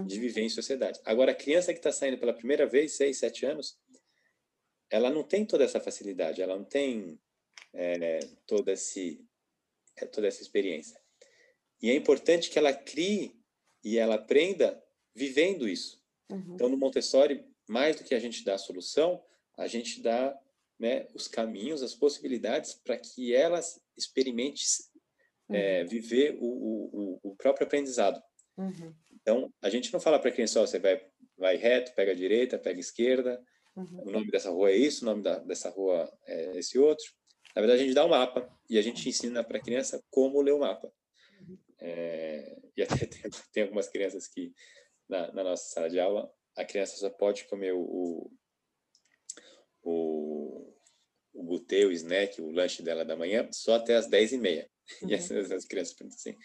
de 0.06 0.18
viver 0.18 0.44
em 0.44 0.50
sociedade. 0.50 1.02
Agora, 1.04 1.34
a 1.34 1.36
criança 1.36 1.74
que 1.74 1.80
está 1.80 1.92
saindo 1.92 2.18
pela 2.18 2.34
primeira 2.34 2.66
vez, 2.66 2.94
seis, 2.94 3.18
sete 3.18 3.46
anos, 3.46 3.78
ela 4.92 5.10
não 5.10 5.24
tem 5.24 5.46
toda 5.46 5.64
essa 5.64 5.80
facilidade, 5.80 6.42
ela 6.42 6.58
não 6.58 6.66
tem 6.66 7.18
é, 7.74 8.20
toda, 8.46 8.74
esse, 8.74 9.26
é, 9.96 10.06
toda 10.06 10.28
essa 10.28 10.42
experiência. 10.42 11.00
E 11.82 11.90
é 11.90 11.96
importante 11.96 12.50
que 12.50 12.60
ela 12.60 12.74
crie 12.74 13.40
e 13.84 13.98
ela 13.98 14.16
aprenda 14.16 14.84
vivendo 15.16 15.68
isso. 15.68 16.04
Uhum. 16.30 16.54
Então, 16.54 16.70
no 16.70 16.78
Montessori, 16.78 17.44
mais 17.68 17.96
do 17.96 18.04
que 18.04 18.14
a 18.14 18.20
gente 18.20 18.44
dá 18.44 18.56
a 18.56 18.60
solução, 18.60 19.24
a 19.58 19.66
gente 19.66 20.02
dá 20.02 20.38
né, 20.78 21.08
os 21.14 21.28
caminhos, 21.28 21.82
as 21.82 21.96
possibilidades 21.96 22.74
para 22.74 22.98
que 22.98 23.34
elas 23.34 23.82
experimente 23.96 24.66
uhum. 25.50 25.56
é, 25.56 25.84
viver 25.86 26.38
o, 26.40 26.46
o, 26.46 27.20
o, 27.24 27.36
próprio 27.36 27.66
aprendizado. 27.66 28.22
Uhum. 28.58 28.94
Então, 29.14 29.54
a 29.62 29.70
gente 29.70 29.92
não 29.94 30.00
fala 30.00 30.20
para 30.20 30.30
a 30.30 30.34
criança, 30.34 30.62
oh, 30.62 30.68
você 30.68 30.80
vai, 30.80 31.02
vai 31.38 31.56
reto, 31.56 31.94
pega 31.94 32.12
a 32.12 32.16
direita, 32.16 32.60
pega 32.60 32.78
a 32.78 32.82
esquerda, 32.82 33.42
uhum. 33.76 34.04
o 34.08 34.12
nome 34.12 34.32
dessa 34.32 34.50
rua 34.50 34.72
é 34.72 34.76
isso, 34.76 35.04
o 35.04 35.06
nome 35.06 35.24
da, 35.24 35.40
dessa 35.40 35.70
rua 35.70 36.12
é 36.26 36.58
esse 36.58 36.78
outro. 36.78 37.06
Na 37.56 37.62
verdade, 37.62 37.82
a 37.82 37.86
gente 37.86 37.96
dá 37.96 38.06
um 38.06 38.10
mapa 38.10 38.50
e 38.70 38.78
a 38.78 38.82
gente 38.82 39.08
ensina 39.08 39.44
para 39.44 39.58
a 39.58 39.62
criança 39.62 40.04
como 40.10 40.42
ler 40.42 40.54
o 40.54 40.60
mapa. 40.60 40.92
É, 41.80 42.58
e 42.78 42.84
até 42.84 43.06
tem, 43.08 43.32
tem, 43.52 43.64
algumas 43.64 43.90
crianças 43.90 44.28
que, 44.28 44.54
na, 45.10 45.32
na, 45.34 45.44
nossa 45.44 45.66
sala 45.66 45.90
de 45.90 46.00
aula, 46.00 46.32
a 46.56 46.64
criança 46.64 46.96
só 46.98 47.10
pode 47.10 47.46
comer 47.46 47.74
o, 47.74 48.32
o, 49.82 50.74
o 51.34 51.44
gutê, 51.44 51.86
o 51.86 51.92
snack, 51.92 52.42
o 52.42 52.52
lanche 52.52 52.84
dela 52.84 53.04
da 53.04 53.16
manhã, 53.16 53.50
só 53.52 53.76
até 53.76 53.96
as 53.96 54.08
10 54.08 54.34
e 54.34 54.38
meia. 54.38 54.64
Uhum. 54.64 54.72
E 55.10 55.16
as, 55.16 55.32
as, 55.32 55.66
crianças 55.66 55.94
perguntam 55.94 56.18
assim, 56.18 56.38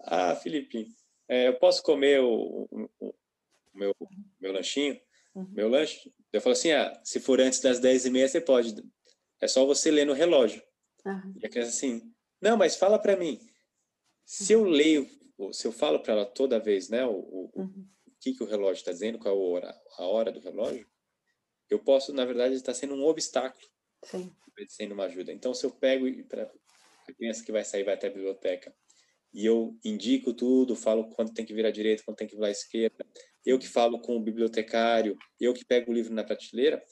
ah, 0.00 0.36
Felipe, 0.36 0.86
é, 1.28 1.48
eu 1.48 1.58
posso 1.58 1.82
comer 1.82 2.20
o, 2.20 2.68
o, 2.70 2.88
o 3.00 3.14
meu, 3.74 3.94
meu 4.40 4.52
lanchinho, 4.52 5.00
uhum. 5.34 5.48
meu 5.52 5.68
lanche? 5.68 6.12
Eu 6.32 6.40
falo 6.40 6.52
assim, 6.52 6.72
ah, 6.72 7.00
se 7.04 7.20
for 7.20 7.40
antes 7.40 7.60
das 7.60 7.78
10 7.78 8.06
e 8.06 8.10
meia, 8.10 8.28
você 8.28 8.40
pode. 8.40 8.74
É 9.40 9.48
só 9.48 9.66
você 9.66 9.90
ler 9.90 10.06
no 10.06 10.12
relógio. 10.12 10.62
Uhum. 11.04 11.34
E 11.42 11.46
a 11.46 11.50
criança 11.50 11.70
assim, 11.70 12.12
não, 12.40 12.56
mas 12.56 12.76
fala 12.76 12.98
para 12.98 13.16
mim, 13.16 13.40
se 14.24 14.52
eu 14.52 14.64
leio, 14.64 15.08
se 15.52 15.66
eu 15.66 15.72
falo 15.72 16.00
para 16.00 16.12
ela 16.14 16.26
toda 16.26 16.60
vez, 16.60 16.88
né, 16.88 17.04
o, 17.04 17.12
o, 17.12 17.50
uhum. 17.54 17.88
o 18.06 18.10
que, 18.20 18.34
que 18.34 18.42
o 18.42 18.46
relógio 18.46 18.80
está 18.80 18.92
dizendo, 18.92 19.18
qual 19.18 19.36
a 19.36 19.38
hora, 19.38 19.82
a 19.98 20.06
hora 20.06 20.32
do 20.32 20.40
relógio, 20.40 20.86
eu 21.68 21.78
posso, 21.78 22.12
na 22.12 22.24
verdade, 22.24 22.54
estar 22.54 22.74
sendo 22.74 22.94
um 22.94 23.04
obstáculo, 23.04 23.64
Sim. 24.04 24.30
sendo 24.68 24.92
uma 24.92 25.04
ajuda. 25.04 25.32
Então, 25.32 25.54
se 25.54 25.64
eu 25.64 25.70
pego 25.70 26.06
para 26.28 26.50
a 27.08 27.12
criança 27.12 27.44
que 27.44 27.52
vai 27.52 27.64
sair 27.64 27.84
vai 27.84 27.94
até 27.94 28.08
a 28.08 28.10
biblioteca 28.10 28.74
e 29.32 29.46
eu 29.46 29.78
indico 29.84 30.34
tudo, 30.34 30.76
falo 30.76 31.08
quando 31.10 31.32
tem 31.32 31.44
que 31.44 31.54
virar 31.54 31.70
direita, 31.70 32.02
quando 32.04 32.18
tem 32.18 32.26
que 32.26 32.34
virar 32.34 32.50
esquerda, 32.50 33.06
eu 33.44 33.58
que 33.58 33.68
falo 33.68 34.00
com 34.00 34.16
o 34.16 34.20
bibliotecário, 34.20 35.16
eu 35.40 35.54
que 35.54 35.64
pego 35.64 35.90
o 35.90 35.94
livro 35.94 36.14
na 36.14 36.22
prateleira, 36.22 36.84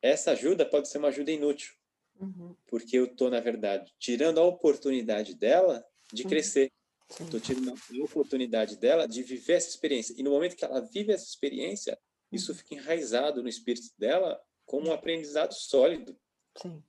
essa 0.00 0.32
ajuda 0.32 0.64
pode 0.64 0.88
ser 0.88 0.98
uma 0.98 1.08
ajuda 1.08 1.30
inútil, 1.30 1.74
uhum. 2.20 2.54
porque 2.66 2.96
eu 2.96 3.06
estou, 3.06 3.30
na 3.30 3.40
verdade, 3.40 3.92
tirando 3.98 4.38
a 4.38 4.44
oportunidade 4.44 5.34
dela 5.34 5.84
de 6.12 6.22
uhum. 6.22 6.28
crescer. 6.28 6.72
Estou 7.20 7.38
tirando 7.38 7.70
a 7.70 8.04
oportunidade 8.04 8.76
dela 8.76 9.06
de 9.06 9.22
viver 9.22 9.54
essa 9.54 9.68
experiência. 9.68 10.14
E 10.18 10.24
no 10.24 10.30
momento 10.30 10.56
que 10.56 10.64
ela 10.64 10.80
vive 10.80 11.12
essa 11.12 11.24
experiência, 11.24 11.96
isso 12.32 12.50
uhum. 12.50 12.58
fica 12.58 12.74
enraizado 12.74 13.42
no 13.42 13.48
espírito 13.48 13.88
dela 13.96 14.40
como 14.64 14.88
um 14.88 14.92
aprendizado 14.92 15.54
sólido. 15.54 16.18
Sim. 16.60 16.82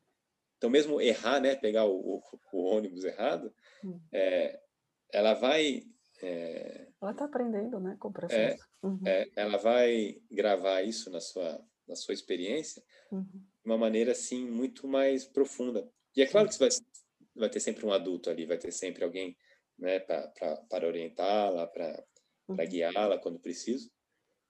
Então, 0.57 0.69
mesmo 0.69 0.99
errar, 0.99 1.39
né, 1.39 1.55
pegar 1.55 1.85
o, 1.85 2.17
o, 2.17 2.23
o 2.51 2.63
ônibus 2.63 3.03
errado, 3.03 3.53
hum. 3.83 3.99
é, 4.11 4.59
ela 5.11 5.33
vai. 5.33 5.83
É, 6.21 6.87
ela 7.01 7.11
está 7.11 7.25
aprendendo, 7.25 7.79
né, 7.79 7.95
com 7.99 8.07
o 8.07 8.13
processo. 8.13 8.63
É, 8.63 8.87
uhum. 8.87 8.99
É, 9.05 9.29
ela 9.35 9.57
vai 9.57 10.19
gravar 10.31 10.81
isso 10.81 11.09
na 11.11 11.19
sua, 11.19 11.63
na 11.87 11.95
sua 11.95 12.13
experiência 12.13 12.83
uhum. 13.11 13.23
de 13.23 13.65
uma 13.65 13.77
maneira 13.77 14.11
assim 14.11 14.49
muito 14.49 14.87
mais 14.87 15.25
profunda. 15.25 15.87
E 16.15 16.21
é 16.21 16.25
claro 16.25 16.47
que 16.47 16.55
você 16.55 16.59
vai, 16.59 16.69
vai 17.35 17.49
ter 17.49 17.59
sempre 17.59 17.85
um 17.85 17.91
adulto 17.91 18.29
ali, 18.29 18.45
vai 18.45 18.57
ter 18.57 18.71
sempre 18.71 19.03
alguém 19.03 19.37
né, 19.77 19.99
para 19.99 20.87
orientá-la, 20.87 21.67
para 21.67 22.03
uhum. 22.47 22.55
guiá-la 22.55 23.19
quando 23.19 23.39
preciso. 23.39 23.91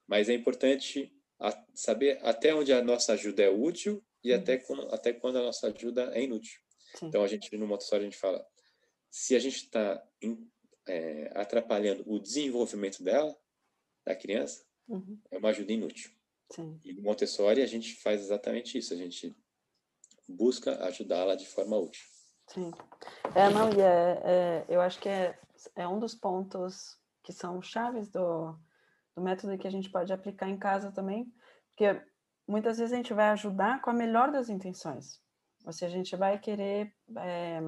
Mas 0.06 0.30
é 0.30 0.34
importante 0.34 1.12
a, 1.38 1.64
saber 1.74 2.18
até 2.22 2.54
onde 2.54 2.72
a 2.72 2.82
nossa 2.82 3.12
ajuda 3.12 3.42
é 3.42 3.50
útil 3.50 4.02
e 4.24 4.32
uhum. 4.32 4.38
até, 4.38 4.56
quando, 4.56 4.94
até 4.94 5.12
quando 5.12 5.36
a 5.36 5.42
nossa 5.42 5.68
ajuda 5.68 6.10
é 6.14 6.22
inútil. 6.22 6.60
Sim. 6.96 7.06
Então, 7.06 7.22
a 7.22 7.28
gente, 7.28 7.54
no 7.56 7.66
Montessori, 7.66 8.02
a 8.02 8.04
gente 8.04 8.18
fala, 8.18 8.44
se 9.10 9.34
a 9.34 9.38
gente 9.38 9.56
está 9.56 10.02
é, 10.86 11.30
atrapalhando 11.34 12.04
o 12.06 12.18
desenvolvimento 12.18 13.02
dela, 13.02 13.36
da 14.04 14.14
criança, 14.14 14.64
uhum. 14.88 15.18
é 15.30 15.38
uma 15.38 15.50
ajuda 15.50 15.72
inútil. 15.72 16.10
Sim. 16.50 16.80
E 16.84 16.92
no 16.92 17.02
Montessori, 17.02 17.62
a 17.62 17.66
gente 17.66 17.94
faz 17.96 18.20
exatamente 18.20 18.78
isso, 18.78 18.94
a 18.94 18.96
gente 18.96 19.36
busca 20.26 20.82
ajudá-la 20.86 21.34
de 21.34 21.46
forma 21.46 21.76
útil. 21.76 22.04
Sim. 22.46 22.70
É, 23.34 23.50
não, 23.50 23.70
e 23.72 23.80
é, 23.80 24.22
é, 24.24 24.64
eu 24.68 24.80
acho 24.80 24.98
que 25.00 25.08
é, 25.08 25.38
é 25.76 25.86
um 25.86 25.98
dos 25.98 26.14
pontos 26.14 26.98
que 27.22 27.32
são 27.32 27.60
chaves 27.60 28.08
do, 28.08 28.58
do 29.14 29.22
método 29.22 29.58
que 29.58 29.66
a 29.66 29.70
gente 29.70 29.90
pode 29.90 30.12
aplicar 30.12 30.48
em 30.48 30.58
casa 30.58 30.90
também, 30.90 31.30
porque 31.70 32.00
muitas 32.46 32.78
vezes 32.78 32.92
a 32.92 32.96
gente 32.96 33.12
vai 33.12 33.28
ajudar 33.28 33.82
com 33.82 33.90
a 33.90 33.94
melhor 33.94 34.32
das 34.32 34.48
intenções. 34.48 35.20
Ou 35.66 35.72
seja, 35.72 35.94
a 35.94 35.98
gente 35.98 36.16
vai 36.16 36.38
querer 36.38 36.94
é, 37.18 37.60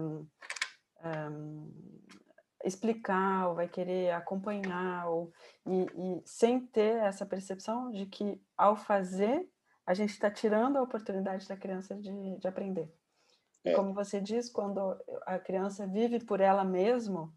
é, 1.03 2.67
explicar, 2.67 3.49
ou 3.49 3.55
vai 3.55 3.69
querer 3.69 4.13
acompanhar, 4.13 5.09
ou, 5.09 5.33
e, 5.67 5.83
e 5.83 6.23
sem 6.25 6.67
ter 6.67 6.97
essa 7.03 7.25
percepção 7.25 7.91
de 7.91 8.07
que 8.07 8.41
ao 8.57 8.77
fazer, 8.77 9.49
a 9.87 9.95
gente 9.95 10.11
está 10.11 10.31
tirando 10.31 10.77
a 10.77 10.83
oportunidade 10.83 11.49
da 11.49 11.57
criança 11.57 11.95
de, 11.95 12.39
de 12.39 12.47
aprender. 12.47 12.93
É. 13.65 13.75
Como 13.75 13.93
você 13.93 14.21
diz, 14.21 14.49
quando 14.51 14.97
a 15.27 15.39
criança 15.39 15.87
vive 15.87 16.25
por 16.25 16.41
ela 16.41 16.65
mesma, 16.65 17.33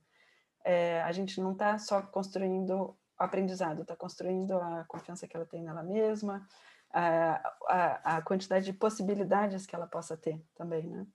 é, 0.64 1.02
a 1.02 1.12
gente 1.12 1.42
não 1.42 1.54
está 1.54 1.78
só 1.78 2.02
construindo 2.02 2.98
aprendizado, 3.18 3.82
está 3.82 3.96
construindo 3.96 4.58
a 4.58 4.86
confiança 4.86 5.28
que 5.28 5.36
ela 5.36 5.46
tem 5.46 5.64
nela 5.64 5.84
mesma, 5.84 6.48
a, 6.92 7.56
a, 7.68 8.18
a, 8.18 8.22
quantidade 8.22 8.66
de 8.66 8.74
possibilidades 8.74 9.66
que 9.66 9.76
ela 9.76 9.88
possa 9.88 10.16
ter 10.16 10.42
também, 10.56 10.90
né? 10.90 11.06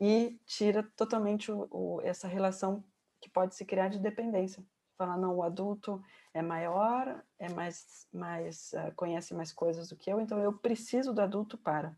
E 0.00 0.38
tira 0.46 0.82
totalmente 0.96 1.50
o, 1.50 1.68
o, 1.70 2.00
essa 2.02 2.26
relação 2.26 2.84
que 3.20 3.30
pode 3.30 3.54
se 3.54 3.64
criar 3.64 3.88
de 3.88 3.98
dependência. 3.98 4.64
Falar, 4.96 5.16
não, 5.16 5.36
o 5.36 5.42
adulto 5.42 6.02
é 6.32 6.42
maior, 6.42 7.24
é 7.38 7.48
mais, 7.48 8.06
mais 8.12 8.72
uh, 8.72 8.94
conhece 8.94 9.34
mais 9.34 9.52
coisas 9.52 9.88
do 9.88 9.96
que 9.96 10.10
eu, 10.10 10.20
então 10.20 10.38
eu 10.38 10.52
preciso 10.52 11.12
do 11.12 11.20
adulto 11.20 11.58
para. 11.58 11.96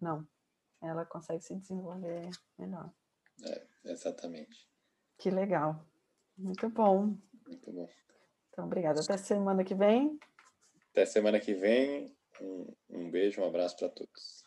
Não, 0.00 0.26
ela 0.80 1.04
consegue 1.04 1.42
se 1.42 1.54
desenvolver 1.54 2.28
melhor. 2.58 2.90
É, 3.44 3.66
exatamente. 3.84 4.68
Que 5.18 5.30
legal. 5.30 5.86
Muito 6.36 6.68
bom. 6.68 7.16
Muito 7.46 7.72
bom. 7.72 7.88
Então, 8.50 8.64
obrigada. 8.64 9.00
Até 9.00 9.16
semana 9.16 9.62
que 9.62 9.74
vem. 9.74 10.18
Até 10.90 11.06
semana 11.06 11.38
que 11.38 11.54
vem. 11.54 12.14
Um, 12.40 12.74
um 12.90 13.10
beijo, 13.10 13.40
um 13.40 13.46
abraço 13.46 13.76
para 13.76 13.88
todos. 13.88 14.44